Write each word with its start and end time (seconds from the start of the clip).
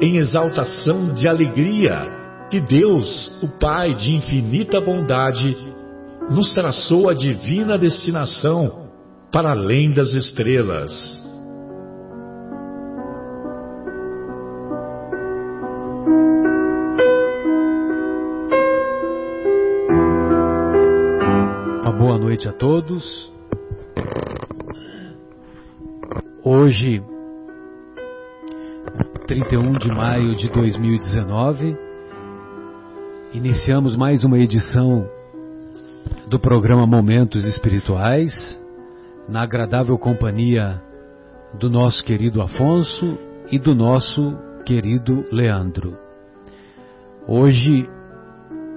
em 0.00 0.16
exaltação 0.16 1.12
de 1.12 1.28
alegria 1.28 2.06
que 2.50 2.60
Deus, 2.60 3.42
o 3.42 3.48
Pai 3.60 3.90
de 3.90 4.14
infinita 4.16 4.80
bondade, 4.80 5.56
nos 6.30 6.54
traçou 6.54 7.08
a 7.08 7.14
divina 7.14 7.76
destinação 7.76 8.88
para 9.32 9.52
além 9.52 9.92
das 9.92 10.12
estrelas. 10.12 10.90
Uma 21.82 21.92
boa 21.92 22.18
noite 22.18 22.48
a 22.48 22.52
todos. 22.52 23.30
Hoje 26.42 27.02
31 29.30 29.78
de 29.78 29.92
maio 29.92 30.34
de 30.34 30.50
2019. 30.50 31.76
Iniciamos 33.32 33.94
mais 33.94 34.24
uma 34.24 34.36
edição 34.36 35.08
do 36.26 36.36
programa 36.36 36.84
Momentos 36.84 37.46
Espirituais, 37.46 38.60
na 39.28 39.42
agradável 39.42 39.96
companhia 39.96 40.82
do 41.56 41.70
nosso 41.70 42.04
querido 42.04 42.42
Afonso 42.42 43.16
e 43.52 43.58
do 43.60 43.72
nosso 43.72 44.36
querido 44.66 45.24
Leandro. 45.30 45.96
Hoje 47.28 47.88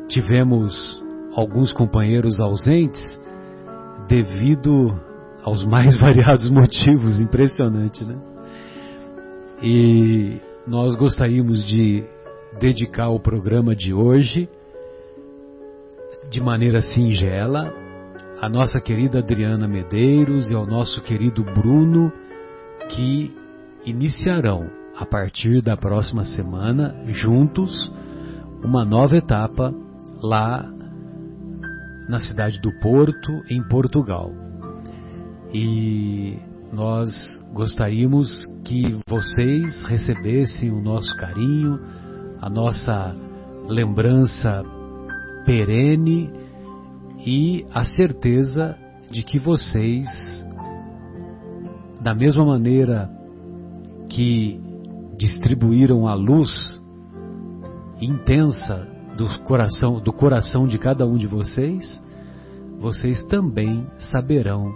tivemos 0.07 1.03
alguns 1.35 1.73
companheiros 1.73 2.39
ausentes 2.39 3.01
devido 4.07 4.93
aos 5.43 5.65
mais 5.65 5.97
variados 5.99 6.47
motivos, 6.51 7.19
impressionante, 7.19 8.05
né? 8.05 8.32
E 9.63 10.41
nós 10.67 10.93
gostaríamos 10.93 11.65
de 11.65 12.03
dedicar 12.59 13.07
o 13.07 13.19
programa 13.19 13.73
de 13.73 13.93
hoje 13.93 14.49
de 16.29 16.41
maneira 16.41 16.81
singela 16.81 17.73
à 18.41 18.49
nossa 18.49 18.81
querida 18.81 19.19
Adriana 19.19 19.65
Medeiros 19.65 20.51
e 20.51 20.53
ao 20.53 20.67
nosso 20.67 21.01
querido 21.01 21.45
Bruno, 21.45 22.11
que 22.89 23.33
iniciarão 23.85 24.69
a 24.97 25.05
partir 25.05 25.61
da 25.61 25.77
próxima 25.77 26.25
semana, 26.25 26.93
juntos, 27.07 27.89
uma 28.61 28.83
nova 28.83 29.15
etapa 29.15 29.73
lá 30.21 30.69
na 32.09 32.19
cidade 32.19 32.59
do 32.59 32.69
Porto, 32.81 33.31
em 33.49 33.63
Portugal. 33.63 34.29
E 35.53 36.37
nós 36.73 37.13
gostaríamos 37.53 38.47
que 38.65 38.97
vocês 39.07 39.85
recebessem 39.85 40.71
o 40.71 40.81
nosso 40.81 41.15
carinho, 41.15 41.79
a 42.41 42.49
nossa 42.49 43.15
lembrança 43.67 44.63
perene 45.45 46.31
e 47.23 47.63
a 47.71 47.83
certeza 47.85 48.75
de 49.11 49.21
que 49.21 49.37
vocês, 49.37 50.07
da 52.01 52.15
mesma 52.15 52.43
maneira 52.43 53.07
que 54.09 54.59
distribuíram 55.15 56.07
a 56.07 56.15
luz 56.15 56.81
intensa 58.01 58.87
do 59.15 59.27
coração, 59.43 59.99
do 59.99 60.11
coração 60.11 60.67
de 60.67 60.79
cada 60.79 61.05
um 61.05 61.17
de 61.17 61.27
vocês, 61.27 62.01
vocês 62.79 63.23
também 63.25 63.85
saberão 63.99 64.73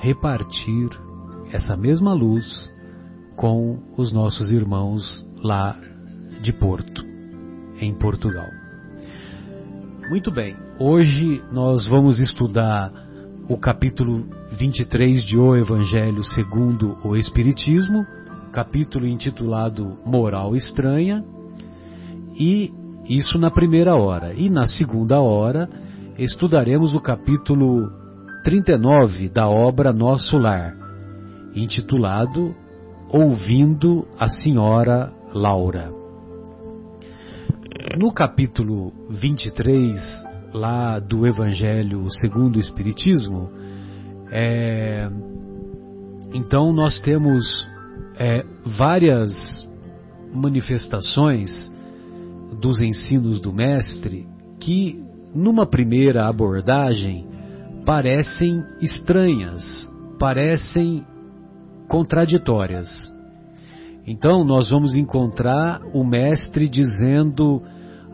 repartir 0.00 0.90
essa 1.52 1.76
mesma 1.76 2.12
luz 2.12 2.70
com 3.36 3.78
os 3.96 4.12
nossos 4.12 4.52
irmãos 4.52 5.26
lá 5.42 5.76
de 6.40 6.52
Porto, 6.52 7.04
em 7.80 7.94
Portugal. 7.94 8.48
Muito 10.08 10.30
bem, 10.30 10.56
hoje 10.78 11.42
nós 11.52 11.86
vamos 11.86 12.18
estudar 12.18 12.92
o 13.48 13.56
capítulo 13.56 14.26
23 14.58 15.22
de 15.24 15.38
O 15.38 15.56
Evangelho 15.56 16.22
segundo 16.22 16.96
o 17.04 17.16
Espiritismo, 17.16 18.04
capítulo 18.52 19.06
intitulado 19.06 19.98
Moral 20.04 20.54
Estranha, 20.54 21.24
e 22.38 22.72
isso 23.08 23.38
na 23.38 23.50
primeira 23.50 23.96
hora. 23.96 24.34
E 24.34 24.48
na 24.48 24.66
segunda 24.66 25.20
hora 25.20 25.68
estudaremos 26.18 26.94
o 26.94 27.00
capítulo 27.00 27.90
39 28.44 29.28
da 29.28 29.48
obra 29.48 29.92
Nosso 29.92 30.38
Lar, 30.38 30.79
intitulado 31.54 32.54
Ouvindo 33.08 34.06
a 34.18 34.28
Senhora 34.28 35.12
Laura. 35.34 35.90
No 37.98 38.12
capítulo 38.12 38.92
23, 39.10 39.98
lá 40.54 40.98
do 41.00 41.26
Evangelho 41.26 42.08
segundo 42.10 42.56
o 42.56 42.60
Espiritismo, 42.60 43.50
é, 44.30 45.08
então 46.32 46.72
nós 46.72 47.00
temos 47.00 47.66
é, 48.16 48.44
várias 48.78 49.68
manifestações 50.32 51.50
dos 52.60 52.80
ensinos 52.80 53.40
do 53.40 53.52
Mestre 53.52 54.28
que, 54.60 55.02
numa 55.34 55.66
primeira 55.66 56.28
abordagem, 56.28 57.26
parecem 57.84 58.62
estranhas, 58.80 59.90
parecem 60.18 61.04
contraditórias. 61.90 62.88
Então 64.06 64.44
nós 64.44 64.70
vamos 64.70 64.94
encontrar 64.94 65.82
o 65.92 66.04
mestre 66.04 66.68
dizendo 66.68 67.60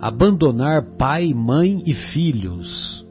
abandonar 0.00 0.96
pai, 0.96 1.34
mãe 1.34 1.82
e 1.86 1.94
filhos. 1.94 3.04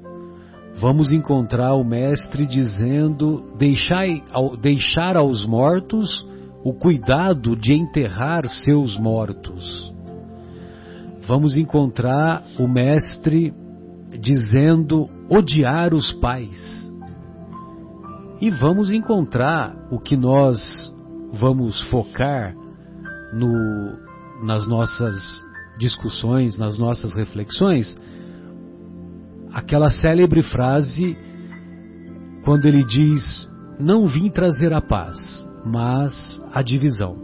Vamos 0.77 1.13
encontrar 1.13 1.75
o 1.75 1.83
mestre 1.83 2.47
dizendo 2.47 3.55
deixar, 3.57 5.15
aos 5.15 5.45
mortos 5.45 6.27
o 6.63 6.73
cuidado 6.73 7.55
de 7.55 7.75
enterrar 7.75 8.47
seus 8.47 8.97
mortos. 8.97 9.93
Vamos 11.27 11.55
encontrar 11.55 12.43
o 12.59 12.67
mestre 12.67 13.53
dizendo 14.19 15.07
odiar 15.29 15.93
os 15.93 16.11
pais 16.13 16.84
e 18.41 18.49
vamos 18.49 18.91
encontrar 18.91 19.75
o 19.89 19.99
que 19.99 20.17
nós 20.17 20.93
vamos 21.33 21.81
focar 21.89 22.55
no, 23.33 23.97
nas 24.45 24.67
nossas 24.67 25.15
discussões, 25.77 26.57
nas 26.57 26.77
nossas 26.77 27.13
reflexões, 27.15 27.97
aquela 29.53 29.89
célebre 29.89 30.41
frase 30.43 31.17
quando 32.43 32.65
ele 32.65 32.83
diz: 32.83 33.47
Não 33.79 34.07
vim 34.07 34.29
trazer 34.29 34.73
a 34.73 34.81
paz, 34.81 35.17
mas 35.65 36.41
a 36.53 36.61
divisão. 36.61 37.23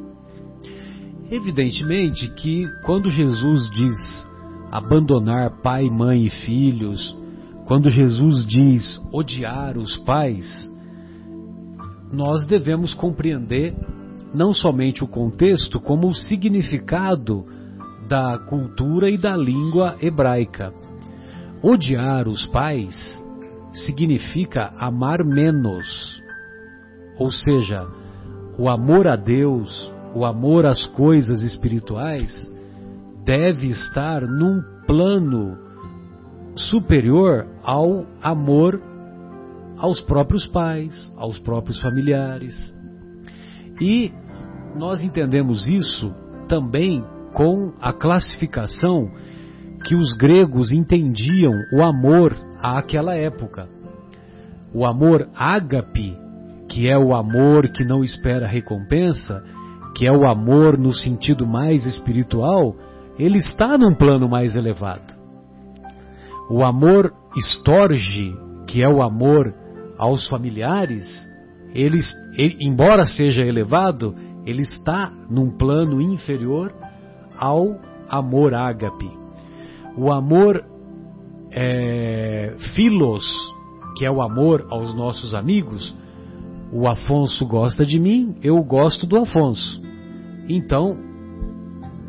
Evidentemente 1.29 2.27
que 2.29 2.65
quando 2.83 3.09
Jesus 3.09 3.69
diz 3.69 4.27
abandonar 4.71 5.61
pai, 5.61 5.89
mãe 5.89 6.25
e 6.25 6.29
filhos, 6.29 7.17
quando 7.65 7.89
Jesus 7.89 8.45
diz 8.45 8.99
odiar 9.13 9.77
os 9.77 9.97
pais, 9.97 10.70
nós 12.11 12.45
devemos 12.45 12.93
compreender 12.93 13.75
não 14.33 14.53
somente 14.53 15.03
o 15.03 15.07
contexto, 15.07 15.79
como 15.79 16.07
o 16.07 16.15
significado 16.15 17.45
da 18.07 18.37
cultura 18.39 19.09
e 19.09 19.17
da 19.17 19.35
língua 19.35 19.95
hebraica. 20.01 20.73
Odiar 21.61 22.27
os 22.27 22.45
pais 22.47 23.23
significa 23.73 24.73
amar 24.77 25.23
menos. 25.23 26.21
Ou 27.17 27.31
seja, 27.31 27.87
o 28.57 28.69
amor 28.69 29.07
a 29.07 29.15
Deus, 29.15 29.91
o 30.13 30.25
amor 30.25 30.65
às 30.65 30.85
coisas 30.87 31.43
espirituais, 31.43 32.31
deve 33.23 33.67
estar 33.67 34.21
num 34.21 34.61
plano 34.85 35.57
superior 36.55 37.47
ao 37.63 38.05
amor 38.21 38.81
aos 39.81 39.99
próprios 39.99 40.45
pais, 40.45 41.11
aos 41.17 41.39
próprios 41.39 41.81
familiares. 41.81 42.53
E 43.81 44.13
nós 44.75 45.03
entendemos 45.03 45.67
isso 45.67 46.13
também 46.47 47.03
com 47.33 47.73
a 47.81 47.91
classificação 47.91 49.09
que 49.83 49.95
os 49.95 50.15
gregos 50.15 50.71
entendiam 50.71 51.53
o 51.73 51.81
amor 51.81 52.37
àquela 52.61 53.15
época. 53.15 53.67
O 54.71 54.85
amor 54.85 55.27
ágape, 55.35 56.15
que 56.69 56.87
é 56.87 56.95
o 56.95 57.15
amor 57.15 57.67
que 57.69 57.83
não 57.83 58.03
espera 58.03 58.45
recompensa, 58.45 59.43
que 59.95 60.05
é 60.05 60.11
o 60.11 60.29
amor 60.29 60.77
no 60.77 60.93
sentido 60.93 61.47
mais 61.47 61.87
espiritual, 61.87 62.75
ele 63.17 63.39
está 63.39 63.79
num 63.79 63.95
plano 63.95 64.29
mais 64.29 64.55
elevado. 64.55 65.19
O 66.51 66.63
amor 66.63 67.11
estorge, 67.35 68.31
que 68.67 68.83
é 68.83 68.87
o 68.87 69.01
amor 69.01 69.55
aos 70.01 70.27
familiares, 70.27 71.05
ele, 71.75 71.99
ele, 72.35 72.57
embora 72.59 73.05
seja 73.05 73.43
elevado, 73.43 74.15
ele 74.47 74.63
está 74.63 75.13
num 75.29 75.51
plano 75.51 76.01
inferior 76.01 76.73
ao 77.37 77.79
amor 78.09 78.55
ágape. 78.55 79.07
O 79.95 80.11
amor 80.11 80.65
é, 81.51 82.55
filos, 82.73 83.23
que 83.95 84.03
é 84.03 84.09
o 84.09 84.23
amor 84.23 84.65
aos 84.71 84.95
nossos 84.95 85.35
amigos, 85.35 85.95
o 86.73 86.87
Afonso 86.87 87.45
gosta 87.45 87.85
de 87.85 87.99
mim, 87.99 88.37
eu 88.41 88.55
gosto 88.63 89.05
do 89.05 89.17
Afonso. 89.17 89.79
Então, 90.49 90.97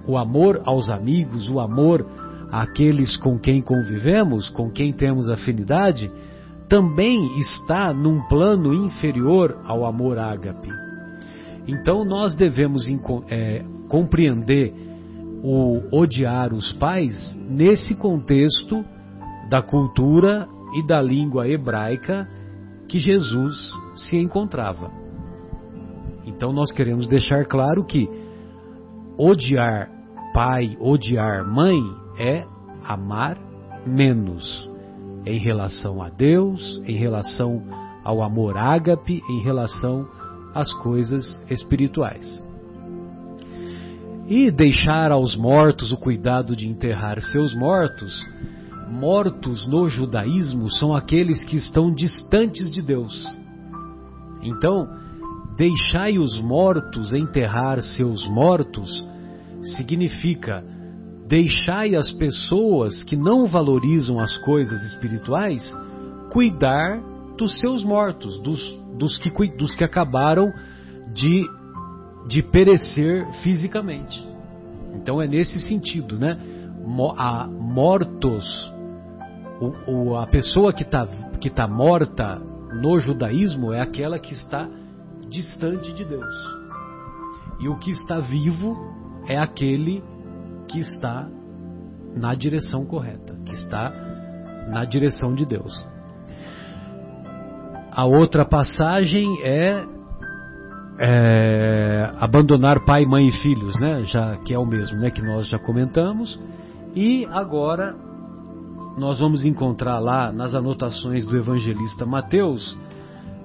o 0.08 0.16
amor 0.16 0.62
aos 0.64 0.88
amigos, 0.88 1.50
o 1.50 1.60
amor 1.60 2.06
àqueles 2.50 3.18
com 3.18 3.38
quem 3.38 3.60
convivemos, 3.60 4.48
com 4.48 4.70
quem 4.70 4.94
temos 4.94 5.28
afinidade, 5.28 6.10
também 6.68 7.38
está 7.38 7.92
num 7.92 8.20
plano 8.22 8.72
inferior 8.72 9.58
ao 9.64 9.84
amor 9.84 10.18
ágape. 10.18 10.68
Então 11.66 12.04
nós 12.04 12.34
devemos 12.34 12.86
é, 13.28 13.64
compreender 13.88 14.74
o 15.42 15.82
odiar 15.92 16.52
os 16.52 16.72
pais 16.74 17.36
nesse 17.48 17.96
contexto 17.96 18.84
da 19.48 19.60
cultura 19.60 20.48
e 20.74 20.86
da 20.86 21.00
língua 21.00 21.48
hebraica 21.48 22.28
que 22.88 22.98
Jesus 22.98 23.72
se 23.94 24.16
encontrava. 24.16 24.90
Então 26.24 26.52
nós 26.52 26.72
queremos 26.72 27.06
deixar 27.06 27.44
claro 27.44 27.84
que 27.84 28.08
odiar 29.18 29.90
pai, 30.32 30.76
odiar 30.80 31.46
mãe 31.46 31.80
é 32.18 32.44
amar 32.84 33.36
menos 33.86 34.71
em 35.24 35.38
relação 35.38 36.02
a 36.02 36.08
Deus, 36.08 36.80
em 36.86 36.96
relação 36.96 37.62
ao 38.04 38.22
amor 38.22 38.56
ágape, 38.56 39.22
em 39.28 39.40
relação 39.40 40.06
às 40.54 40.72
coisas 40.72 41.24
espirituais 41.50 42.42
e 44.34 44.50
deixar 44.50 45.10
aos 45.12 45.36
mortos 45.36 45.92
o 45.92 45.96
cuidado 45.96 46.54
de 46.54 46.68
enterrar 46.68 47.20
seus 47.20 47.54
mortos. 47.54 48.24
Mortos 48.90 49.66
no 49.66 49.88
judaísmo 49.88 50.70
são 50.70 50.94
aqueles 50.94 51.44
que 51.44 51.56
estão 51.56 51.92
distantes 51.92 52.70
de 52.70 52.82
Deus. 52.82 53.26
Então, 54.42 54.88
deixai 55.56 56.18
os 56.18 56.40
mortos 56.40 57.12
enterrar 57.12 57.80
seus 57.80 58.26
mortos 58.28 59.06
significa 59.76 60.64
deixai 61.32 61.96
as 61.96 62.10
pessoas 62.10 63.02
que 63.02 63.16
não 63.16 63.46
valorizam 63.46 64.20
as 64.20 64.36
coisas 64.36 64.82
espirituais 64.82 65.74
cuidar 66.30 67.00
dos 67.38 67.58
seus 67.58 67.82
mortos, 67.82 68.38
dos, 68.42 68.78
dos, 68.98 69.16
que, 69.16 69.30
dos 69.56 69.74
que 69.74 69.82
acabaram 69.82 70.52
de 71.14 71.46
de 72.28 72.40
perecer 72.42 73.26
fisicamente. 73.42 74.22
Então 74.94 75.20
é 75.20 75.26
nesse 75.26 75.58
sentido, 75.58 76.18
né? 76.18 76.38
A 77.16 77.48
mortos, 77.48 78.44
o, 79.88 80.14
a 80.14 80.26
pessoa 80.26 80.72
que 80.72 80.82
está 80.82 81.06
que 81.40 81.48
tá 81.48 81.66
morta 81.66 82.38
no 82.80 82.98
judaísmo 82.98 83.72
é 83.72 83.80
aquela 83.80 84.18
que 84.18 84.34
está 84.34 84.68
distante 85.30 85.94
de 85.94 86.04
Deus. 86.04 86.34
E 87.58 87.68
o 87.68 87.78
que 87.78 87.90
está 87.90 88.20
vivo 88.20 88.76
é 89.26 89.38
aquele 89.38 90.11
que 90.72 90.80
está 90.80 91.28
na 92.16 92.34
direção 92.34 92.84
correta, 92.86 93.34
que 93.44 93.52
está 93.52 93.92
na 94.70 94.84
direção 94.84 95.34
de 95.34 95.44
Deus. 95.44 95.72
A 97.90 98.06
outra 98.06 98.44
passagem 98.44 99.42
é 99.42 99.84
é, 100.98 102.10
abandonar 102.18 102.84
pai, 102.84 103.04
mãe 103.04 103.28
e 103.28 103.32
filhos, 103.32 103.78
né? 103.80 104.04
Já 104.04 104.36
que 104.36 104.54
é 104.54 104.58
o 104.58 104.64
mesmo, 104.64 104.98
né? 104.98 105.10
Que 105.10 105.22
nós 105.22 105.48
já 105.48 105.58
comentamos. 105.58 106.38
E 106.94 107.26
agora 107.30 107.94
nós 108.96 109.18
vamos 109.18 109.44
encontrar 109.44 109.98
lá 109.98 110.30
nas 110.30 110.54
anotações 110.54 111.26
do 111.26 111.36
evangelista 111.36 112.06
Mateus. 112.06 112.78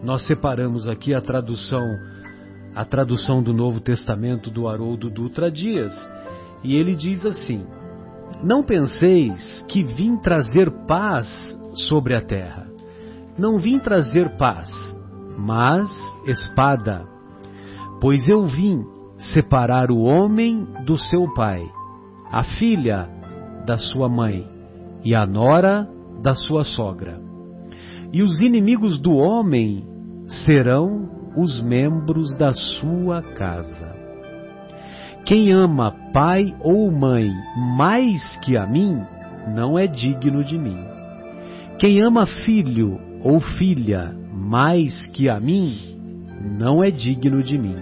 Nós 0.03 0.25
separamos 0.25 0.87
aqui 0.87 1.13
a 1.13 1.21
tradução, 1.21 1.83
a 2.75 2.85
tradução 2.85 3.41
do 3.41 3.53
Novo 3.53 3.79
Testamento 3.79 4.51
do 4.51 4.67
Haroldo 4.67 5.09
Dutra 5.09 5.49
Dias, 5.49 5.93
e 6.67 6.75
ele 6.75 6.95
diz 6.95 7.25
assim: 7.25 7.65
Não 8.43 8.61
penseis 8.61 9.63
que 9.67 9.83
vim 9.83 10.17
trazer 10.17 10.69
paz 10.85 11.27
sobre 11.87 12.15
a 12.15 12.21
terra. 12.21 12.67
Não 13.37 13.59
vim 13.59 13.79
trazer 13.79 14.37
paz, 14.37 14.69
mas 15.37 15.89
espada 16.25 17.17
Pois 17.99 18.29
eu 18.29 18.45
vim 18.45 18.85
separar 19.33 19.89
o 19.89 20.01
homem 20.01 20.67
do 20.85 20.97
seu 20.97 21.33
pai, 21.33 21.63
a 22.31 22.43
filha 22.43 23.09
da 23.65 23.77
sua 23.77 24.07
mãe 24.07 24.47
e 25.03 25.15
a 25.15 25.25
nora 25.25 25.87
da 26.21 26.35
sua 26.35 26.63
sogra. 26.63 27.19
E 28.13 28.21
os 28.21 28.39
inimigos 28.39 28.99
do 28.99 29.15
homem 29.15 29.83
serão 30.45 31.09
os 31.35 31.61
membros 31.61 32.35
da 32.37 32.53
sua 32.53 33.21
casa. 33.21 33.86
Quem 35.27 35.51
ama 35.51 35.93
pai 36.13 36.55
ou 36.61 36.89
mãe 36.89 37.29
mais 37.75 38.37
que 38.37 38.55
a 38.55 38.65
mim, 38.65 39.01
não 39.53 39.77
é 39.77 39.85
digno 39.85 40.41
de 40.41 40.57
mim. 40.57 40.77
Quem 41.77 42.01
ama 42.01 42.25
filho 42.25 42.97
ou 43.21 43.41
filha 43.41 44.15
mais 44.33 45.05
que 45.07 45.27
a 45.27 45.37
mim, 45.37 45.73
não 46.57 46.81
é 46.81 46.89
digno 46.89 47.43
de 47.43 47.57
mim. 47.57 47.75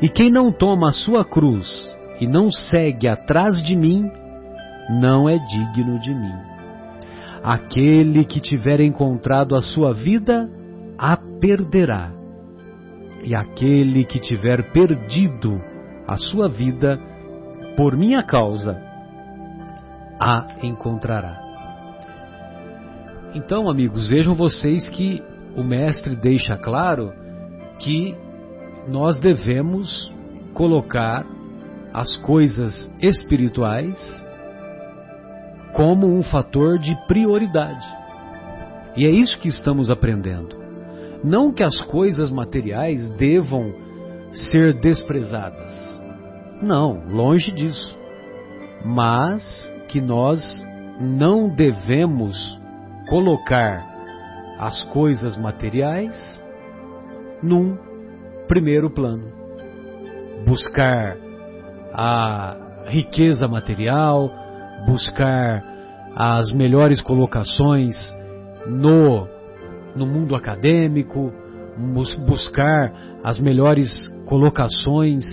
E 0.00 0.08
quem 0.08 0.30
não 0.30 0.50
toma 0.50 0.88
a 0.88 0.92
sua 0.92 1.26
cruz 1.26 1.94
e 2.18 2.26
não 2.26 2.50
segue 2.50 3.06
atrás 3.06 3.62
de 3.62 3.76
mim, 3.76 4.10
não 4.98 5.28
é 5.28 5.38
digno 5.38 6.00
de 6.00 6.14
mim. 6.14 6.34
Aquele 7.44 8.24
que 8.24 8.40
tiver 8.40 8.80
encontrado 8.80 9.54
a 9.54 9.60
sua 9.60 9.92
vida, 9.92 10.48
a 10.96 11.18
perderá. 11.38 12.10
E 13.22 13.34
aquele 13.34 14.06
que 14.06 14.18
tiver 14.18 14.72
perdido 14.72 15.60
a 16.06 16.16
sua 16.16 16.48
vida, 16.48 16.98
por 17.76 17.96
minha 17.96 18.22
causa, 18.22 18.80
a 20.18 20.46
encontrará. 20.62 21.40
Então, 23.34 23.68
amigos, 23.68 24.08
vejam 24.08 24.34
vocês 24.34 24.88
que 24.88 25.22
o 25.56 25.62
Mestre 25.62 26.16
deixa 26.16 26.56
claro 26.56 27.12
que 27.78 28.16
nós 28.88 29.18
devemos 29.18 30.10
colocar 30.54 31.26
as 31.92 32.16
coisas 32.18 32.90
espirituais 33.00 34.24
como 35.74 36.06
um 36.06 36.22
fator 36.22 36.78
de 36.78 36.96
prioridade. 37.06 37.86
E 38.96 39.04
é 39.04 39.10
isso 39.10 39.38
que 39.38 39.48
estamos 39.48 39.90
aprendendo. 39.90 40.56
Não 41.22 41.52
que 41.52 41.62
as 41.62 41.82
coisas 41.82 42.30
materiais 42.30 43.10
devam 43.16 43.74
ser 44.32 44.72
desprezadas. 44.74 45.95
Não, 46.62 47.02
longe 47.08 47.52
disso. 47.52 47.96
Mas 48.84 49.70
que 49.88 50.00
nós 50.00 50.40
não 51.00 51.48
devemos 51.48 52.58
colocar 53.08 53.86
as 54.58 54.82
coisas 54.84 55.36
materiais 55.36 56.42
num 57.42 57.76
primeiro 58.48 58.90
plano. 58.90 59.30
Buscar 60.46 61.16
a 61.92 62.56
riqueza 62.86 63.46
material, 63.48 64.30
buscar 64.86 65.62
as 66.14 66.50
melhores 66.52 67.00
colocações 67.02 67.96
no, 68.66 69.28
no 69.94 70.06
mundo 70.06 70.34
acadêmico, 70.34 71.32
buscar 72.26 72.92
as 73.22 73.38
melhores 73.38 74.08
colocações 74.24 75.24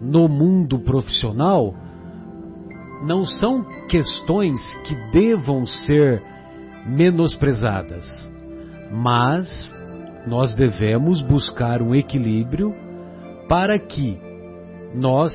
no 0.00 0.28
mundo 0.28 0.78
profissional, 0.78 1.74
não 3.04 3.24
são 3.26 3.64
questões 3.88 4.60
que 4.84 4.94
devam 5.10 5.66
ser 5.66 6.22
menosprezadas, 6.86 8.04
mas 8.90 9.74
nós 10.26 10.54
devemos 10.54 11.20
buscar 11.22 11.82
um 11.82 11.94
equilíbrio 11.94 12.74
para 13.48 13.78
que 13.78 14.18
nós 14.94 15.32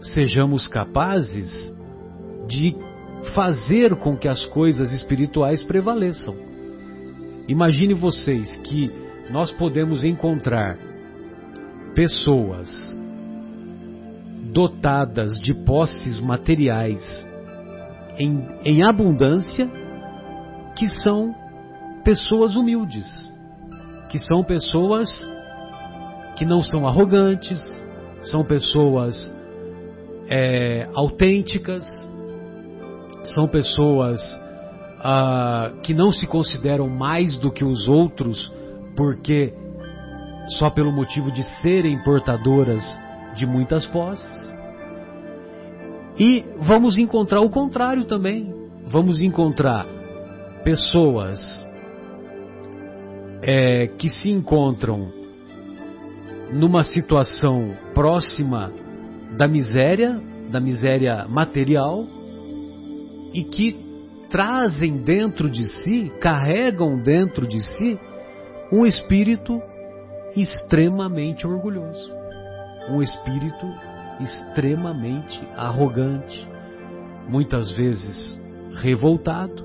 sejamos 0.00 0.68
capazes 0.68 1.74
de 2.46 2.76
fazer 3.34 3.96
com 3.96 4.16
que 4.16 4.28
as 4.28 4.44
coisas 4.46 4.92
espirituais 4.92 5.62
prevaleçam. 5.64 6.34
Imagine 7.48 7.94
vocês 7.94 8.56
que 8.58 8.90
nós 9.30 9.50
podemos 9.52 10.04
encontrar 10.04 10.76
pessoas 11.94 12.96
dotadas 14.56 15.38
de 15.38 15.52
posses 15.52 16.18
materiais 16.18 17.28
em, 18.18 18.42
em 18.64 18.82
abundância 18.82 19.70
que 20.74 20.88
são 20.88 21.34
pessoas 22.02 22.54
humildes, 22.54 23.06
que 24.08 24.18
são 24.18 24.42
pessoas 24.42 25.10
que 26.36 26.46
não 26.46 26.62
são 26.62 26.88
arrogantes, 26.88 27.60
são 28.22 28.42
pessoas 28.42 29.14
é, 30.26 30.88
autênticas, 30.94 31.84
são 33.24 33.46
pessoas 33.46 34.22
ah, 35.00 35.70
que 35.82 35.92
não 35.92 36.10
se 36.12 36.26
consideram 36.26 36.88
mais 36.88 37.36
do 37.36 37.52
que 37.52 37.62
os 37.64 37.86
outros 37.86 38.50
porque 38.96 39.52
só 40.58 40.70
pelo 40.70 40.92
motivo 40.92 41.30
de 41.30 41.42
serem 41.60 42.02
portadoras 42.02 43.05
de 43.36 43.46
muitas 43.46 43.86
posses. 43.86 44.56
E 46.18 46.44
vamos 46.60 46.98
encontrar 46.98 47.40
o 47.40 47.50
contrário 47.50 48.04
também. 48.04 48.54
Vamos 48.86 49.20
encontrar 49.20 49.86
pessoas 50.64 51.64
é, 53.42 53.88
que 53.98 54.08
se 54.08 54.30
encontram 54.30 55.12
numa 56.52 56.82
situação 56.84 57.74
próxima 57.94 58.72
da 59.36 59.46
miséria, 59.46 60.20
da 60.50 60.60
miséria 60.60 61.26
material, 61.28 62.04
e 63.34 63.44
que 63.44 63.76
trazem 64.30 64.98
dentro 64.98 65.50
de 65.50 65.64
si, 65.64 66.10
carregam 66.20 66.98
dentro 67.02 67.46
de 67.46 67.62
si, 67.62 67.98
um 68.72 68.86
espírito 68.86 69.60
extremamente 70.34 71.46
orgulhoso, 71.46 72.12
um 72.90 73.02
espírito 73.02 73.66
extremamente 74.20 75.40
arrogante, 75.56 76.48
muitas 77.28 77.70
vezes 77.72 78.38
revoltado, 78.74 79.64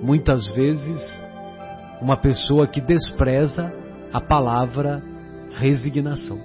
muitas 0.00 0.46
vezes 0.52 1.22
uma 2.00 2.16
pessoa 2.16 2.66
que 2.66 2.80
despreza 2.80 3.72
a 4.12 4.20
palavra 4.20 5.02
resignação. 5.54 6.38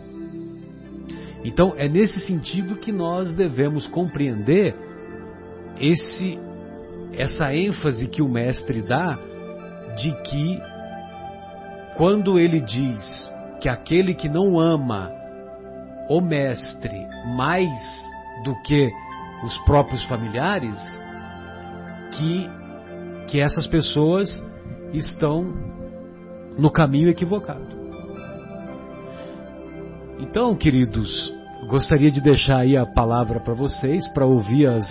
Então 1.44 1.74
é 1.78 1.88
nesse 1.88 2.20
sentido 2.22 2.78
que 2.78 2.92
nós 2.92 3.34
devemos 3.34 3.86
compreender 3.88 4.76
esse 5.80 6.40
essa 7.14 7.54
ênfase 7.54 8.08
que 8.08 8.24
o 8.24 8.30
mestre 8.30 8.82
dá 8.82 9.20
de 9.98 10.12
que 10.24 10.60
quando 11.96 12.40
ele 12.40 12.60
diz 12.60 13.32
que 13.60 13.70
aquele 13.70 14.16
que 14.16 14.28
não 14.28 14.60
ama 14.60 15.12
o 16.10 16.22
mestre 16.22 17.08
mais 17.36 17.72
do 18.44 18.56
que 18.62 18.90
os 19.44 19.58
próprios 19.60 20.04
familiares, 20.06 20.78
que, 22.12 22.50
que 23.28 23.40
essas 23.40 23.68
pessoas 23.68 24.30
estão 24.94 25.44
no 26.58 26.72
caminho 26.72 27.10
equivocado. 27.10 27.84
Então, 30.20 30.56
queridos, 30.56 31.34
gostaria 31.68 32.12
de 32.12 32.22
deixar 32.22 32.60
aí 32.60 32.78
a 32.78 32.86
palavra 32.86 33.40
para 33.40 33.54
vocês 33.54 34.08
para 34.10 34.26
ouvir 34.26 34.68
as 34.68 34.86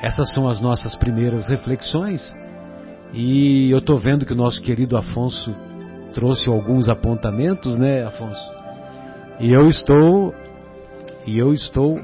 essas 0.00 0.32
são 0.32 0.48
as 0.48 0.60
nossas 0.60 0.94
primeiras 0.94 1.48
reflexões. 1.48 2.22
E 3.12 3.68
eu 3.70 3.78
estou 3.78 3.96
vendo 3.96 4.24
que 4.24 4.32
o 4.32 4.36
nosso 4.36 4.62
querido 4.62 4.96
Afonso 4.96 5.52
trouxe 6.14 6.48
alguns 6.48 6.88
apontamentos, 6.88 7.76
né, 7.76 8.04
Afonso? 8.04 8.57
E 9.40 9.52
eu 9.52 9.66
estou 9.66 10.34
e 11.26 11.38
eu 11.38 11.52
estou 11.52 11.96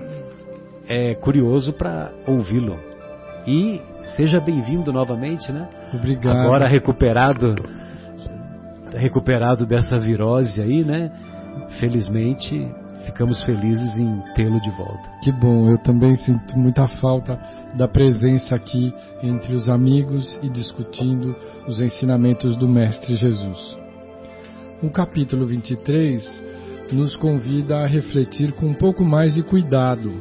é, 0.88 1.14
curioso 1.14 1.72
para 1.72 2.12
ouvi-lo. 2.26 2.78
E 3.46 3.80
seja 4.16 4.40
bem-vindo 4.40 4.92
novamente, 4.92 5.50
né? 5.50 5.68
Obrigado. 5.92 6.36
Agora 6.36 6.68
recuperado 6.68 7.54
recuperado 8.92 9.66
dessa 9.66 9.98
virose 9.98 10.60
aí, 10.60 10.84
né? 10.84 11.10
Felizmente 11.80 12.68
ficamos 13.04 13.42
felizes 13.42 13.94
em 13.96 14.22
tê-lo 14.34 14.60
de 14.60 14.70
volta. 14.70 15.10
Que 15.22 15.32
bom, 15.32 15.68
eu 15.68 15.78
também 15.78 16.16
sinto 16.16 16.56
muita 16.56 16.86
falta 16.86 17.38
da 17.74 17.88
presença 17.88 18.54
aqui 18.54 18.94
entre 19.22 19.54
os 19.54 19.68
amigos 19.68 20.38
e 20.42 20.48
discutindo 20.48 21.34
os 21.66 21.80
ensinamentos 21.80 22.56
do 22.56 22.68
Mestre 22.68 23.14
Jesus. 23.16 23.78
O 24.82 24.90
capítulo 24.90 25.46
23 25.46 26.53
nos 26.94 27.16
convida 27.16 27.78
a 27.78 27.86
refletir 27.86 28.52
com 28.52 28.66
um 28.66 28.74
pouco 28.74 29.04
mais 29.04 29.34
de 29.34 29.42
cuidado, 29.42 30.12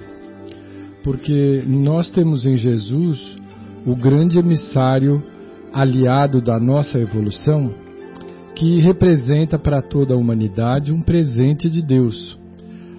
porque 1.04 1.64
nós 1.68 2.10
temos 2.10 2.46
em 2.46 2.58
Jesus 2.58 3.38
o 3.86 3.96
grande 3.96 4.40
emissário 4.40 5.24
aliado 5.72 6.42
da 6.42 6.60
nossa 6.60 7.00
evolução, 7.00 7.74
que 8.56 8.80
representa 8.80 9.58
para 9.58 9.82
toda 9.82 10.14
a 10.14 10.18
humanidade 10.18 10.92
um 10.92 11.02
presente 11.02 11.70
de 11.70 11.82
Deus, 11.82 12.40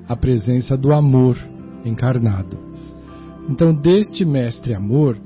a 0.08 0.16
presença 0.16 0.76
do 0.76 0.92
amor 0.92 1.36
encarnado. 1.84 2.58
Então, 3.48 3.74
deste 3.74 4.24
mestre 4.24 4.74
amor, 4.74 5.16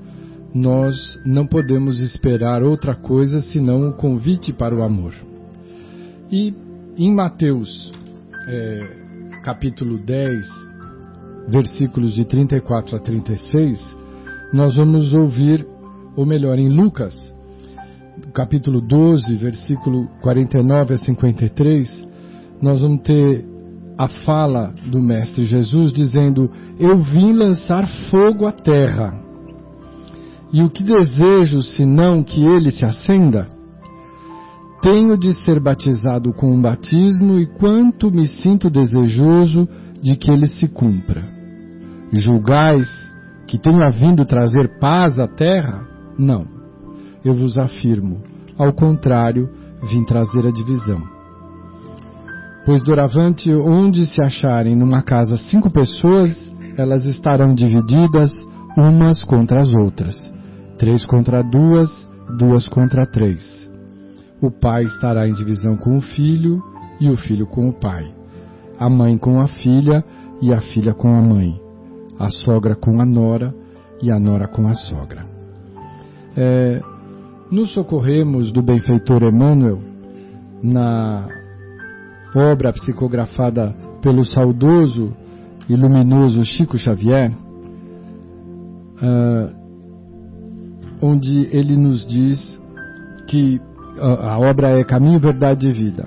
nós 0.54 1.18
não 1.24 1.46
podemos 1.46 2.00
esperar 2.00 2.62
outra 2.62 2.94
coisa 2.94 3.40
senão 3.42 3.88
o 3.88 3.92
convite 3.92 4.52
para 4.52 4.74
o 4.74 4.82
amor. 4.82 5.14
E 6.30 6.52
em 6.96 7.14
Mateus, 7.14 7.92
é, 8.48 8.86
capítulo 9.42 9.98
10, 9.98 10.46
versículos 11.48 12.14
de 12.14 12.24
34 12.24 12.96
a 12.96 12.98
36, 12.98 13.96
nós 14.52 14.76
vamos 14.76 15.12
ouvir, 15.12 15.66
ou 16.16 16.24
melhor, 16.24 16.58
em 16.58 16.68
Lucas, 16.68 17.14
capítulo 18.32 18.80
12, 18.80 19.36
versículo 19.36 20.08
49 20.22 20.94
a 20.94 20.98
53, 20.98 22.08
nós 22.62 22.80
vamos 22.80 23.02
ter 23.02 23.44
a 23.98 24.08
fala 24.08 24.74
do 24.86 25.00
Mestre 25.02 25.44
Jesus 25.44 25.92
dizendo: 25.92 26.50
Eu 26.78 26.98
vim 26.98 27.32
lançar 27.32 27.86
fogo 28.10 28.46
à 28.46 28.52
terra. 28.52 29.12
E 30.52 30.62
o 30.62 30.70
que 30.70 30.82
desejo 30.82 31.60
senão 31.60 32.22
que 32.22 32.42
ele 32.42 32.70
se 32.70 32.84
acenda? 32.84 33.57
Tenho 34.80 35.18
de 35.18 35.32
ser 35.42 35.58
batizado 35.58 36.32
com 36.32 36.52
um 36.52 36.62
batismo 36.62 37.38
e 37.38 37.46
quanto 37.46 38.10
me 38.10 38.26
sinto 38.26 38.70
desejoso 38.70 39.68
de 40.00 40.16
que 40.16 40.30
ele 40.30 40.46
se 40.46 40.68
cumpra. 40.68 41.22
Julgais 42.12 42.88
que 43.46 43.58
tenha 43.58 43.90
vindo 43.90 44.24
trazer 44.24 44.78
paz 44.78 45.18
à 45.18 45.26
terra? 45.26 45.84
Não. 46.16 46.46
Eu 47.24 47.34
vos 47.34 47.58
afirmo, 47.58 48.22
ao 48.56 48.72
contrário, 48.72 49.48
vim 49.90 50.04
trazer 50.04 50.46
a 50.46 50.50
divisão. 50.50 51.02
Pois 52.64 52.82
doravante, 52.82 53.50
onde 53.52 54.06
se 54.06 54.22
acharem 54.22 54.76
numa 54.76 55.02
casa 55.02 55.36
cinco 55.36 55.70
pessoas, 55.70 56.52
elas 56.76 57.04
estarão 57.06 57.54
divididas 57.54 58.30
umas 58.76 59.24
contra 59.24 59.60
as 59.60 59.72
outras, 59.72 60.16
três 60.78 61.04
contra 61.04 61.42
duas, 61.42 61.90
duas 62.38 62.68
contra 62.68 63.04
três. 63.06 63.67
O 64.40 64.50
pai 64.50 64.84
estará 64.84 65.28
em 65.28 65.32
divisão 65.32 65.76
com 65.76 65.98
o 65.98 66.00
filho 66.00 66.62
e 67.00 67.08
o 67.08 67.16
filho 67.16 67.46
com 67.46 67.68
o 67.68 67.72
pai, 67.72 68.12
a 68.78 68.88
mãe 68.88 69.18
com 69.18 69.40
a 69.40 69.48
filha 69.48 70.04
e 70.40 70.52
a 70.52 70.60
filha 70.60 70.94
com 70.94 71.08
a 71.14 71.20
mãe, 71.20 71.60
a 72.18 72.28
sogra 72.28 72.76
com 72.76 73.00
a 73.00 73.04
nora 73.04 73.54
e 74.00 74.10
a 74.10 74.18
nora 74.18 74.46
com 74.46 74.68
a 74.68 74.74
sogra. 74.74 75.26
É, 76.36 76.80
nos 77.50 77.72
socorremos 77.72 78.52
do 78.52 78.62
benfeitor 78.62 79.24
Emmanuel 79.24 79.80
na 80.62 81.26
obra 82.34 82.72
psicografada 82.72 83.74
pelo 84.00 84.24
saudoso 84.24 85.12
e 85.68 85.74
luminoso 85.74 86.44
Chico 86.44 86.78
Xavier, 86.78 87.32
uh, 89.02 89.50
onde 91.00 91.48
ele 91.52 91.76
nos 91.76 92.06
diz 92.06 92.60
que 93.28 93.60
a, 94.00 94.38
obra 94.38 94.78
é 94.78 94.84
Caminho, 94.84 95.18
Verdade 95.18 95.68
e 95.68 95.72
Vida. 95.72 96.06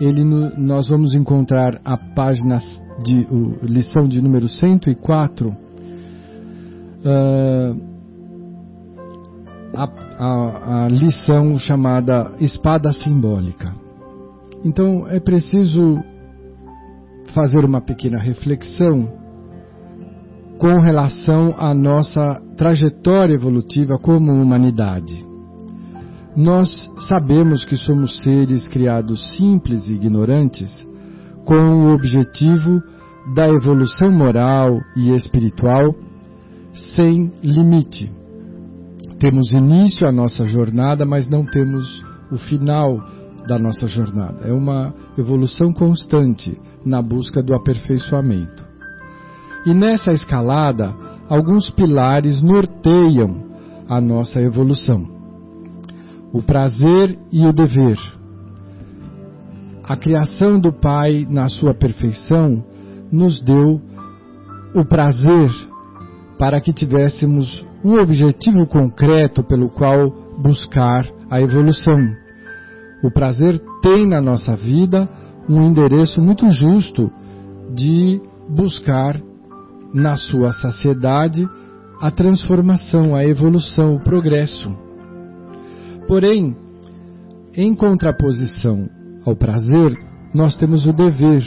Ele, 0.00 0.24
nós 0.24 0.88
vamos 0.88 1.14
encontrar 1.14 1.80
a 1.84 1.96
página 1.96 2.60
de 3.02 3.26
o, 3.30 3.64
lição 3.64 4.04
de 4.04 4.20
número 4.20 4.48
104. 4.48 5.48
Uh, 5.48 5.56
a, 9.74 9.88
a, 10.18 10.84
a 10.84 10.88
lição 10.88 11.58
chamada 11.58 12.32
Espada 12.40 12.92
Simbólica. 12.92 13.74
Então 14.64 15.06
é 15.08 15.20
preciso 15.20 16.02
fazer 17.34 17.64
uma 17.64 17.80
pequena 17.80 18.18
reflexão 18.18 19.12
com 20.58 20.80
relação 20.80 21.54
à 21.58 21.74
nossa 21.74 22.40
trajetória 22.56 23.34
evolutiva 23.34 23.98
como 23.98 24.32
humanidade. 24.32 25.26
Nós 26.36 26.68
sabemos 27.08 27.64
que 27.64 27.76
somos 27.76 28.22
seres 28.22 28.68
criados 28.68 29.36
simples 29.36 29.86
e 29.86 29.92
ignorantes 29.92 30.70
com 31.46 31.54
o 31.54 31.94
objetivo 31.94 32.82
da 33.34 33.48
evolução 33.48 34.10
moral 34.12 34.78
e 34.94 35.10
espiritual 35.12 35.94
sem 36.94 37.30
limite. 37.42 38.12
Temos 39.18 39.52
início 39.54 40.06
à 40.06 40.12
nossa 40.12 40.44
jornada, 40.46 41.06
mas 41.06 41.26
não 41.26 41.44
temos 41.46 42.04
o 42.30 42.36
final 42.36 43.02
da 43.48 43.58
nossa 43.58 43.86
jornada. 43.86 44.46
É 44.46 44.52
uma 44.52 44.92
evolução 45.16 45.72
constante 45.72 46.60
na 46.84 47.00
busca 47.00 47.42
do 47.42 47.54
aperfeiçoamento. 47.54 48.66
E 49.64 49.72
nessa 49.72 50.12
escalada, 50.12 50.94
alguns 51.28 51.70
pilares 51.70 52.42
norteiam 52.42 53.42
a 53.88 54.00
nossa 54.00 54.40
evolução: 54.40 55.15
o 56.32 56.42
prazer 56.42 57.18
e 57.32 57.46
o 57.46 57.52
dever. 57.52 57.98
A 59.84 59.96
criação 59.96 60.58
do 60.58 60.72
Pai, 60.72 61.26
na 61.30 61.48
sua 61.48 61.72
perfeição, 61.72 62.64
nos 63.10 63.40
deu 63.40 63.80
o 64.74 64.84
prazer 64.84 65.50
para 66.38 66.60
que 66.60 66.72
tivéssemos 66.72 67.64
um 67.84 67.98
objetivo 67.98 68.66
concreto 68.66 69.42
pelo 69.44 69.70
qual 69.70 70.10
buscar 70.38 71.06
a 71.30 71.40
evolução. 71.40 71.98
O 73.02 73.10
prazer 73.10 73.60
tem 73.80 74.06
na 74.06 74.20
nossa 74.20 74.56
vida 74.56 75.08
um 75.48 75.62
endereço 75.62 76.20
muito 76.20 76.50
justo 76.50 77.10
de 77.74 78.20
buscar 78.48 79.20
na 79.94 80.16
sua 80.16 80.52
saciedade 80.52 81.48
a 82.00 82.10
transformação, 82.10 83.14
a 83.14 83.24
evolução, 83.24 83.94
o 83.94 84.00
progresso. 84.00 84.85
Porém, 86.06 86.56
em 87.54 87.74
contraposição 87.74 88.88
ao 89.24 89.34
prazer, 89.34 89.96
nós 90.32 90.56
temos 90.56 90.86
o 90.86 90.92
dever. 90.92 91.42